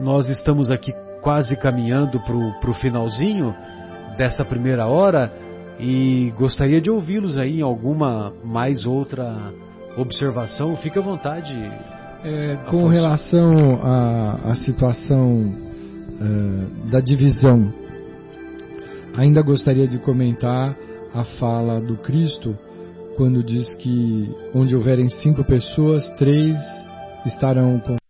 nós 0.00 0.28
estamos 0.28 0.70
aqui 0.70 0.92
quase 1.20 1.56
caminhando 1.56 2.20
para 2.20 2.70
o 2.70 2.74
finalzinho 2.74 3.54
dessa 4.16 4.44
primeira 4.44 4.86
hora 4.86 5.32
e 5.78 6.32
gostaria 6.36 6.80
de 6.80 6.90
ouvi-los 6.90 7.38
aí 7.38 7.58
em 7.58 7.62
alguma 7.62 8.32
mais 8.44 8.86
outra 8.86 9.52
observação. 9.96 10.76
Fique 10.76 10.98
à 10.98 11.02
vontade. 11.02 11.54
É, 12.24 12.56
com 12.70 12.86
relação 12.86 13.80
à, 13.82 14.52
à 14.52 14.54
situação 14.54 15.52
uh, 16.20 16.90
da 16.90 17.00
divisão, 17.00 17.72
ainda 19.16 19.42
gostaria 19.42 19.88
de 19.88 19.98
comentar 19.98 20.76
a 21.12 21.24
fala 21.24 21.80
do 21.80 21.96
Cristo 21.96 22.56
quando 23.16 23.42
diz 23.42 23.74
que 23.76 24.30
onde 24.54 24.74
houverem 24.74 25.08
cinco 25.08 25.44
pessoas, 25.44 26.08
três 26.16 26.56
estarão 27.26 27.78
com 27.80 28.01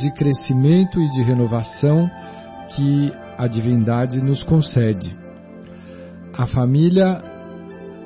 de 0.00 0.10
crescimento 0.12 0.98
e 0.98 1.10
de 1.10 1.22
renovação 1.22 2.10
que 2.74 3.12
a 3.36 3.46
divindade 3.46 4.20
nos 4.22 4.42
concede. 4.42 5.14
A 6.36 6.46
família 6.46 7.22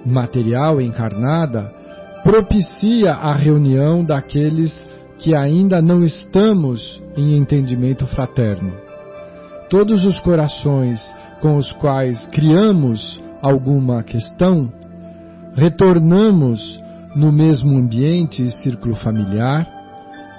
material 0.05 0.81
encarnada 0.81 1.73
propicia 2.25 3.13
a 3.13 3.35
reunião 3.35 4.05
daqueles 4.05 4.73
que 5.19 5.35
ainda 5.37 5.81
não 5.81 6.03
estamos 6.03 7.01
em 7.17 7.37
entendimento 7.37 8.07
fraterno. 8.09 8.73
Todos 9.71 10.05
os 10.05 10.19
corações 10.21 11.01
com 11.41 11.57
os 11.57 11.73
quais 11.75 12.27
criamos 12.27 13.23
alguma 13.41 14.03
questão, 14.03 14.73
retornamos 15.55 16.83
no 17.15 17.31
mesmo 17.31 17.79
ambiente 17.79 18.43
e 18.43 18.51
círculo 18.63 18.97
familiar 18.97 19.67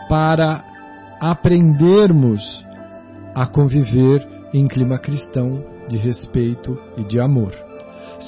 para 0.09 0.74
aprendermos 1.19 2.41
a 3.33 3.45
conviver 3.45 4.25
em 4.53 4.67
clima 4.67 4.97
cristão 4.97 5.63
de 5.89 5.97
respeito 5.97 6.77
e 6.97 7.03
de 7.03 7.19
amor. 7.19 7.51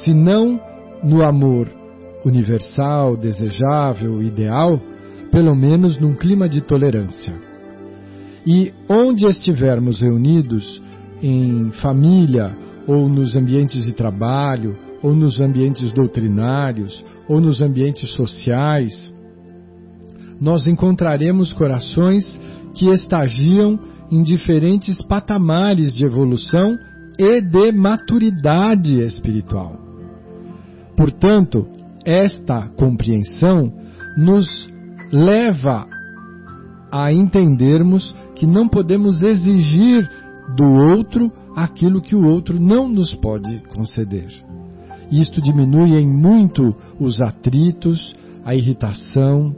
Se 0.03 0.13
não 0.13 0.59
no 1.03 1.23
amor 1.23 1.67
universal, 2.25 3.15
desejável, 3.15 4.21
ideal, 4.21 4.79
pelo 5.31 5.55
menos 5.55 5.99
num 5.99 6.15
clima 6.15 6.49
de 6.49 6.61
tolerância. 6.61 7.33
E 8.45 8.73
onde 8.89 9.25
estivermos 9.25 10.01
reunidos, 10.01 10.81
em 11.21 11.71
família, 11.81 12.55
ou 12.87 13.09
nos 13.09 13.35
ambientes 13.35 13.85
de 13.85 13.93
trabalho, 13.93 14.77
ou 15.01 15.13
nos 15.13 15.39
ambientes 15.39 15.91
doutrinários, 15.91 17.03
ou 17.27 17.39
nos 17.41 17.61
ambientes 17.61 18.09
sociais, 18.11 19.13
nós 20.39 20.67
encontraremos 20.67 21.51
corações 21.53 22.39
que 22.77 22.87
estagiam 22.89 23.79
em 24.09 24.21
diferentes 24.21 25.01
patamares 25.01 25.93
de 25.93 26.05
evolução 26.05 26.77
e 27.17 27.41
de 27.41 27.71
maturidade 27.71 28.99
espiritual. 28.99 29.75
Portanto, 30.95 31.67
esta 32.05 32.69
compreensão 32.77 33.73
nos 34.15 34.71
leva 35.11 35.87
a 36.91 37.11
entendermos 37.11 38.15
que 38.35 38.45
não 38.45 38.69
podemos 38.69 39.21
exigir 39.21 40.09
do 40.55 40.63
outro 40.63 41.31
aquilo 41.55 42.01
que 42.01 42.15
o 42.15 42.25
outro 42.25 42.59
não 42.59 42.87
nos 42.87 43.13
pode 43.15 43.59
conceder. 43.73 44.27
Isto 45.11 45.41
diminui 45.41 45.97
em 45.97 46.07
muito 46.07 46.75
os 46.99 47.19
atritos, 47.21 48.15
a 48.45 48.55
irritação, 48.55 49.55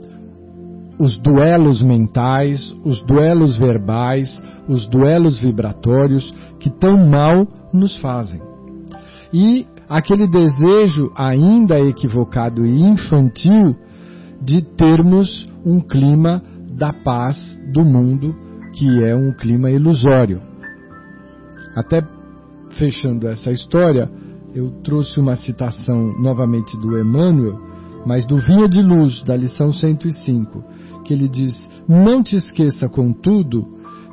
os 1.00 1.16
duelos 1.16 1.82
mentais, 1.82 2.76
os 2.84 3.02
duelos 3.02 3.56
verbais, 3.56 4.28
os 4.68 4.86
duelos 4.86 5.40
vibratórios 5.40 6.30
que 6.60 6.68
tão 6.68 7.08
mal 7.08 7.48
nos 7.72 7.96
fazem. 7.96 8.38
E 9.32 9.66
aquele 9.88 10.28
desejo 10.28 11.10
ainda 11.16 11.80
equivocado 11.80 12.66
e 12.66 12.82
infantil 12.82 13.74
de 14.42 14.60
termos 14.60 15.48
um 15.64 15.80
clima 15.80 16.42
da 16.76 16.92
paz 16.92 17.56
do 17.72 17.82
mundo, 17.82 18.36
que 18.74 19.02
é 19.02 19.16
um 19.16 19.32
clima 19.32 19.70
ilusório. 19.70 20.42
Até 21.74 22.06
fechando 22.72 23.26
essa 23.26 23.50
história, 23.50 24.10
eu 24.54 24.70
trouxe 24.82 25.18
uma 25.18 25.36
citação 25.36 26.12
novamente 26.20 26.76
do 26.78 26.98
Emmanuel, 26.98 27.58
mas 28.04 28.26
do 28.26 28.38
Vinha 28.38 28.68
de 28.68 28.82
Luz, 28.82 29.22
da 29.22 29.36
lição 29.36 29.72
105, 29.72 30.64
que 31.04 31.12
ele 31.12 31.28
diz: 31.28 31.54
Não 31.88 32.22
te 32.22 32.36
esqueça, 32.36 32.88
contudo, 32.88 33.66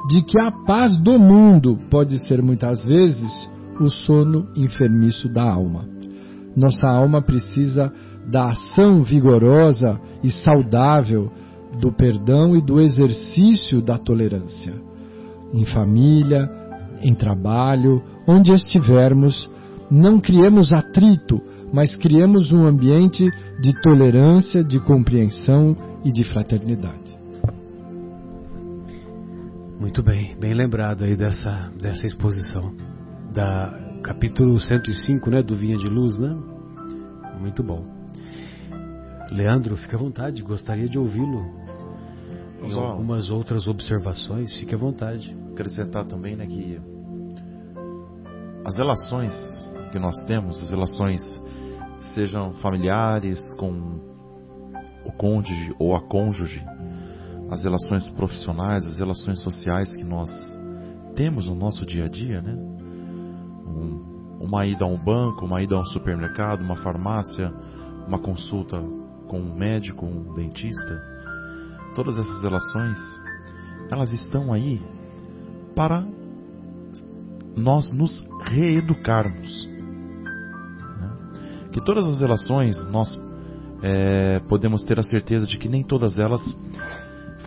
de 0.07 0.21
que 0.21 0.39
a 0.39 0.51
paz 0.51 0.97
do 0.97 1.19
mundo 1.19 1.79
pode 1.89 2.17
ser 2.27 2.41
muitas 2.41 2.85
vezes 2.85 3.49
o 3.79 3.89
sono 3.89 4.47
enfermiço 4.55 5.27
da 5.29 5.43
alma. 5.43 5.85
Nossa 6.55 6.87
alma 6.87 7.21
precisa 7.21 7.93
da 8.27 8.49
ação 8.49 9.03
vigorosa 9.03 9.99
e 10.23 10.31
saudável 10.31 11.31
do 11.79 11.91
perdão 11.91 12.55
e 12.55 12.61
do 12.61 12.79
exercício 12.79 13.81
da 13.81 13.97
tolerância. 13.97 14.73
Em 15.53 15.65
família, 15.65 16.49
em 17.01 17.13
trabalho, 17.13 18.01
onde 18.27 18.51
estivermos, 18.51 19.49
não 19.89 20.19
criemos 20.19 20.73
atrito, 20.73 21.41
mas 21.73 21.95
criemos 21.95 22.51
um 22.51 22.65
ambiente 22.65 23.29
de 23.59 23.81
tolerância, 23.81 24.63
de 24.63 24.79
compreensão 24.79 25.75
e 26.03 26.11
de 26.11 26.23
fraternidade. 26.23 27.17
Muito 29.79 30.01
bem, 30.01 30.35
bem 30.39 30.53
lembrado 30.53 31.03
aí 31.03 31.15
dessa, 31.15 31.71
dessa 31.79 32.07
exposição. 32.07 32.73
Da 33.33 33.87
capítulo 34.03 34.59
105, 34.59 35.29
né, 35.29 35.43
do 35.43 35.55
Vinha 35.55 35.75
de 35.75 35.87
Luz, 35.87 36.17
né? 36.17 36.35
Muito 37.39 37.61
bom. 37.61 37.85
Leandro, 39.29 39.75
fique 39.75 39.93
à 39.93 39.97
vontade, 39.97 40.41
gostaria 40.41 40.87
de 40.87 40.97
ouvi-lo. 40.97 41.45
Em 42.63 42.73
algumas 42.73 43.29
outras 43.29 43.67
observações, 43.67 44.55
fique 44.57 44.73
à 44.73 44.77
vontade. 44.77 45.35
Acrescentar 45.51 46.05
também, 46.05 46.35
né, 46.35 46.45
que 46.47 46.79
as 48.65 48.77
relações 48.77 49.33
que 49.91 49.99
nós 49.99 50.15
temos, 50.25 50.61
as 50.61 50.71
relações 50.71 51.21
sejam 52.13 52.53
familiares 52.55 53.39
com 53.55 53.71
o 55.05 55.11
cônjuge 55.11 55.73
ou 55.79 55.95
a 55.95 56.01
cônjuge, 56.01 56.63
as 57.49 57.63
relações 57.63 58.09
profissionais, 58.09 58.85
as 58.85 58.99
relações 58.99 59.41
sociais 59.41 59.95
que 59.95 60.03
nós 60.03 60.29
temos 61.15 61.47
no 61.47 61.55
nosso 61.55 61.85
dia 61.85 62.05
a 62.05 62.09
dia, 62.09 62.41
né? 62.41 62.53
Um, 63.65 64.37
uma 64.41 64.65
ida 64.65 64.85
a 64.85 64.87
um 64.87 64.97
banco, 64.97 65.45
uma 65.45 65.61
ida 65.61 65.75
a 65.75 65.79
um 65.79 65.85
supermercado, 65.85 66.61
uma 66.61 66.75
farmácia, 66.75 67.51
uma 68.07 68.19
consulta 68.19 68.79
com 69.27 69.39
um 69.39 69.55
médico, 69.55 70.05
um 70.05 70.33
dentista. 70.33 71.01
Todas 71.95 72.17
essas 72.17 72.41
relações, 72.43 72.99
elas 73.89 74.11
estão 74.11 74.53
aí 74.53 74.81
para 75.75 76.05
nós 77.55 77.91
nos 77.91 78.25
reeducarmos. 78.45 79.76
Que 81.71 81.81
todas 81.81 82.07
as 82.07 82.21
relações 82.21 82.75
nós 82.91 83.19
é, 83.81 84.39
podemos 84.47 84.83
ter 84.83 84.99
a 84.99 85.03
certeza 85.03 85.45
de 85.45 85.57
que 85.57 85.69
nem 85.69 85.83
todas 85.83 86.17
elas 86.19 86.41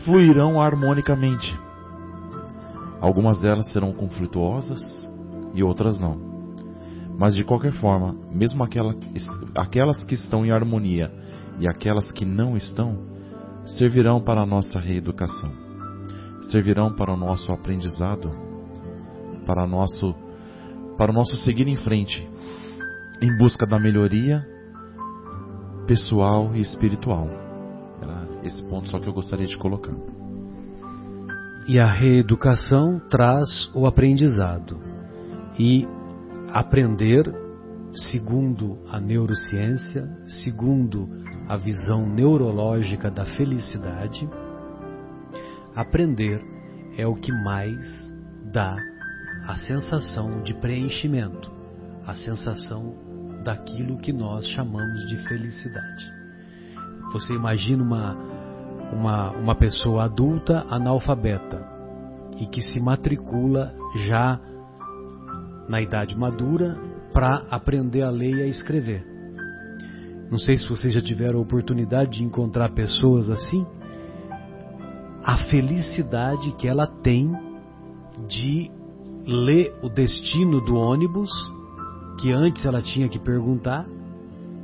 fluirão 0.04 0.60
harmonicamente. 0.60 1.58
Algumas 3.00 3.38
delas 3.40 3.70
serão 3.72 3.92
conflituosas 3.92 4.80
e 5.54 5.62
outras 5.62 5.98
não. 5.98 6.18
Mas 7.18 7.34
de 7.34 7.44
qualquer 7.44 7.72
forma, 7.72 8.14
mesmo 8.32 8.62
aquela, 8.64 8.94
aquelas 9.54 10.04
que 10.04 10.14
estão 10.14 10.44
em 10.44 10.50
harmonia 10.50 11.10
e 11.58 11.68
aquelas 11.68 12.10
que 12.12 12.24
não 12.24 12.56
estão, 12.56 12.98
servirão 13.66 14.20
para 14.20 14.40
a 14.42 14.46
nossa 14.46 14.80
reeducação, 14.80 15.52
servirão 16.50 16.90
para 16.92 17.12
o 17.12 17.16
nosso 17.16 17.52
aprendizado, 17.52 18.30
para, 19.46 19.66
nosso, 19.66 20.14
para 20.96 21.10
o 21.10 21.14
nosso 21.14 21.36
seguir 21.36 21.68
em 21.68 21.76
frente, 21.76 22.26
em 23.20 23.36
busca 23.36 23.66
da 23.66 23.78
melhoria 23.78 24.46
pessoal 25.86 26.54
e 26.54 26.60
espiritual. 26.60 27.28
esse 28.44 28.62
ponto 28.68 28.88
só 28.88 28.98
que 28.98 29.08
eu 29.08 29.12
gostaria 29.12 29.46
de 29.46 29.58
colocar. 29.58 29.94
E 31.68 31.78
a 31.78 31.86
reeducação 31.86 33.00
traz 33.10 33.70
o 33.74 33.86
aprendizado. 33.86 34.80
E 35.58 35.86
aprender, 36.52 37.30
segundo 37.94 38.78
a 38.88 38.98
neurociência, 38.98 40.08
segundo 40.26 41.08
a 41.48 41.56
visão 41.56 42.08
neurológica 42.08 43.10
da 43.10 43.24
felicidade, 43.24 44.28
aprender 45.74 46.40
é 46.96 47.06
o 47.06 47.14
que 47.14 47.32
mais 47.32 48.14
dá 48.52 48.76
a 49.46 49.56
sensação 49.56 50.42
de 50.42 50.54
preenchimento, 50.54 51.50
a 52.06 52.14
sensação 52.14 53.09
daquilo 53.42 53.98
que 53.98 54.12
nós 54.12 54.46
chamamos 54.48 55.06
de 55.08 55.16
felicidade. 55.28 56.12
Você 57.12 57.34
imagina 57.34 57.82
uma, 57.82 58.16
uma, 58.92 59.30
uma 59.32 59.54
pessoa 59.54 60.04
adulta 60.04 60.64
analfabeta 60.68 61.66
e 62.38 62.46
que 62.46 62.60
se 62.60 62.80
matricula 62.80 63.74
já 64.06 64.40
na 65.68 65.80
idade 65.80 66.16
madura 66.16 66.76
para 67.12 67.44
aprender 67.50 68.02
a 68.02 68.10
ler 68.10 68.36
e 68.36 68.42
a 68.42 68.46
escrever. 68.46 69.04
Não 70.30 70.38
sei 70.38 70.56
se 70.56 70.68
vocês 70.68 70.94
já 70.94 71.02
tiveram 71.02 71.40
a 71.40 71.42
oportunidade 71.42 72.18
de 72.18 72.24
encontrar 72.24 72.70
pessoas 72.70 73.28
assim. 73.28 73.66
A 75.24 75.36
felicidade 75.50 76.52
que 76.52 76.68
ela 76.68 76.86
tem 76.86 77.32
de 78.28 78.70
ler 79.26 79.74
o 79.82 79.88
destino 79.88 80.60
do 80.60 80.76
ônibus, 80.76 81.30
que 82.20 82.32
antes 82.32 82.64
ela 82.64 82.82
tinha 82.82 83.08
que 83.08 83.18
perguntar, 83.18 83.86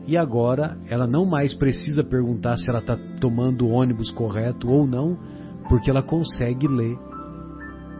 e 0.06 0.16
agora 0.16 0.78
ela 0.88 1.06
não 1.06 1.24
mais 1.24 1.54
precisa 1.54 2.04
perguntar 2.04 2.56
se 2.58 2.68
ela 2.68 2.78
está 2.78 2.96
tomando 3.20 3.66
o 3.66 3.70
ônibus 3.70 4.10
correto 4.10 4.68
ou 4.68 4.86
não, 4.86 5.18
porque 5.68 5.90
ela 5.90 6.02
consegue 6.02 6.68
ler, 6.68 6.96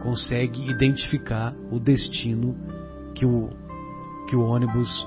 consegue 0.01 0.69
identificar 0.69 1.53
o 1.71 1.79
destino 1.79 2.55
que 3.13 3.25
o, 3.25 3.49
que 4.29 4.35
o 4.35 4.41
ônibus 4.41 5.05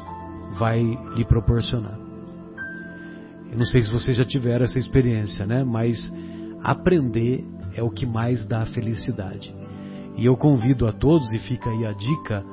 vai 0.59 0.80
lhe 1.16 1.24
proporcionar. 1.24 1.98
Eu 3.51 3.59
não 3.59 3.64
sei 3.64 3.82
se 3.82 3.90
vocês 3.90 4.16
já 4.16 4.24
tiveram 4.24 4.64
essa 4.64 4.78
experiência, 4.78 5.46
né? 5.46 5.64
Mas 5.64 6.12
aprender 6.62 7.44
é 7.74 7.82
o 7.82 7.90
que 7.90 8.07
mais 8.07 8.44
dá 8.46 8.64
felicidade. 8.66 9.55
E 10.16 10.26
eu 10.26 10.36
convido 10.36 10.86
a 10.86 10.92
todos, 10.92 11.32
e 11.32 11.38
fica 11.38 11.70
aí 11.70 11.86
a 11.86 11.92
dica, 11.92 12.44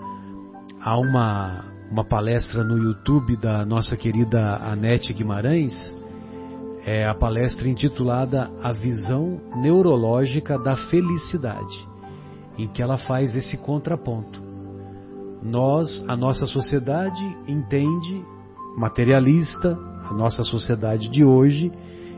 a 0.80 0.98
uma, 0.98 1.66
uma 1.90 2.04
palestra 2.04 2.64
no 2.64 2.78
YouTube 2.78 3.38
da 3.38 3.66
nossa 3.66 3.96
querida 3.96 4.58
Anete 4.58 5.14
Guimarães, 5.14 5.74
é 6.86 7.06
a 7.06 7.14
palestra 7.14 7.68
intitulada 7.68 8.50
A 8.62 8.72
Visão 8.72 9.42
Neurológica 9.58 10.58
da 10.58 10.76
Felicidade, 10.76 11.88
em 12.58 12.68
que 12.68 12.82
ela 12.82 12.98
faz 12.98 13.36
esse 13.36 13.58
contraponto. 13.58 14.42
Nós, 15.44 16.04
a 16.08 16.16
nossa 16.16 16.46
sociedade 16.46 17.24
entende, 17.48 18.24
materialista, 18.78 19.78
a 20.10 20.14
nossa 20.14 20.44
sociedade 20.44 21.10
de 21.10 21.24
hoje 21.24 21.72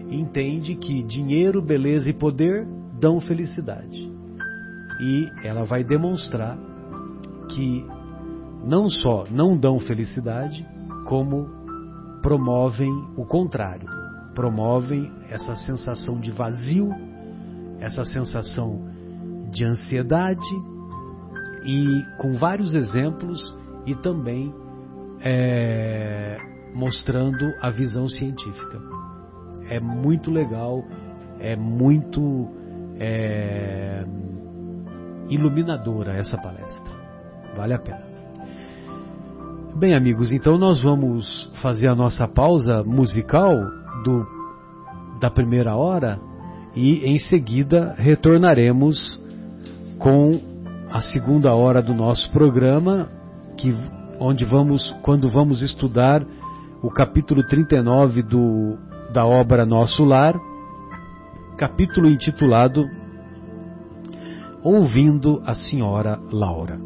entende 0.10 0.76
que 0.76 1.04
dinheiro, 1.04 1.62
beleza 1.62 2.10
e 2.10 2.14
poder 2.14 2.68
dão 3.00 3.20
felicidade 3.20 4.20
e 5.00 5.32
ela 5.44 5.64
vai 5.64 5.84
demonstrar 5.84 6.58
que 7.50 7.86
não 8.64 8.90
só 8.90 9.26
não 9.30 9.58
dão 9.58 9.80
felicidade, 9.80 10.66
como 11.06 11.48
promovem 12.22 12.92
o 13.16 13.26
contrário, 13.26 13.88
promovem 14.36 15.12
essa 15.30 15.56
sensação 15.56 16.20
de 16.20 16.32
vazio, 16.32 16.90
essa 17.80 18.04
sensação 18.06 18.88
de 19.52 19.66
ansiedade 19.66 20.46
e 21.66 22.04
com 22.18 22.34
vários 22.34 22.76
exemplos 22.76 23.40
e 23.86 23.96
também 23.96 24.54
é, 25.22 26.38
mostrando 26.74 27.54
a 27.62 27.70
visão 27.70 28.08
científica. 28.08 28.80
É 29.70 29.80
muito 29.80 30.32
legal, 30.32 30.84
é 31.40 31.56
muito 31.56 32.50
é, 33.00 34.04
iluminadora 35.30 36.14
essa 36.14 36.38
palestra. 36.38 36.94
Vale 37.56 37.74
a 37.74 37.80
pena. 37.80 38.09
Bem, 39.76 39.94
amigos, 39.94 40.32
então 40.32 40.58
nós 40.58 40.82
vamos 40.82 41.50
fazer 41.62 41.88
a 41.88 41.96
nossa 41.96 42.28
pausa 42.28 42.84
musical 42.84 43.54
do, 44.04 44.26
da 45.22 45.30
primeira 45.30 45.76
hora 45.76 46.20
e 46.76 47.06
em 47.06 47.18
seguida 47.18 47.96
retornaremos 47.98 49.22
com 49.98 50.40
a 50.90 51.02
segunda 51.02 51.54
hora 51.54 51.82
do 51.82 51.94
nosso 51.94 52.30
programa, 52.32 53.08
que, 53.58 53.74
onde 54.20 54.44
vamos, 54.44 54.92
quando 55.02 55.30
vamos 55.30 55.62
estudar 55.62 56.26
o 56.82 56.90
capítulo 56.90 57.44
39 57.44 58.24
do, 58.24 58.78
da 59.14 59.26
obra 59.26 59.66
Nosso 59.66 60.04
Lar, 60.04 60.36
capítulo 61.58 62.10
intitulado 62.10 62.86
ouvindo 64.64 65.42
a 65.46 65.54
senhora 65.54 66.20
Laura. 66.32 66.80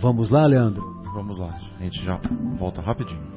Vamos 0.00 0.30
lá, 0.30 0.46
Leandro? 0.46 0.82
Vamos 1.12 1.38
lá, 1.38 1.71
a 1.82 1.84
gente 1.84 2.04
já 2.04 2.16
volta 2.56 2.80
rapidinho. 2.80 3.31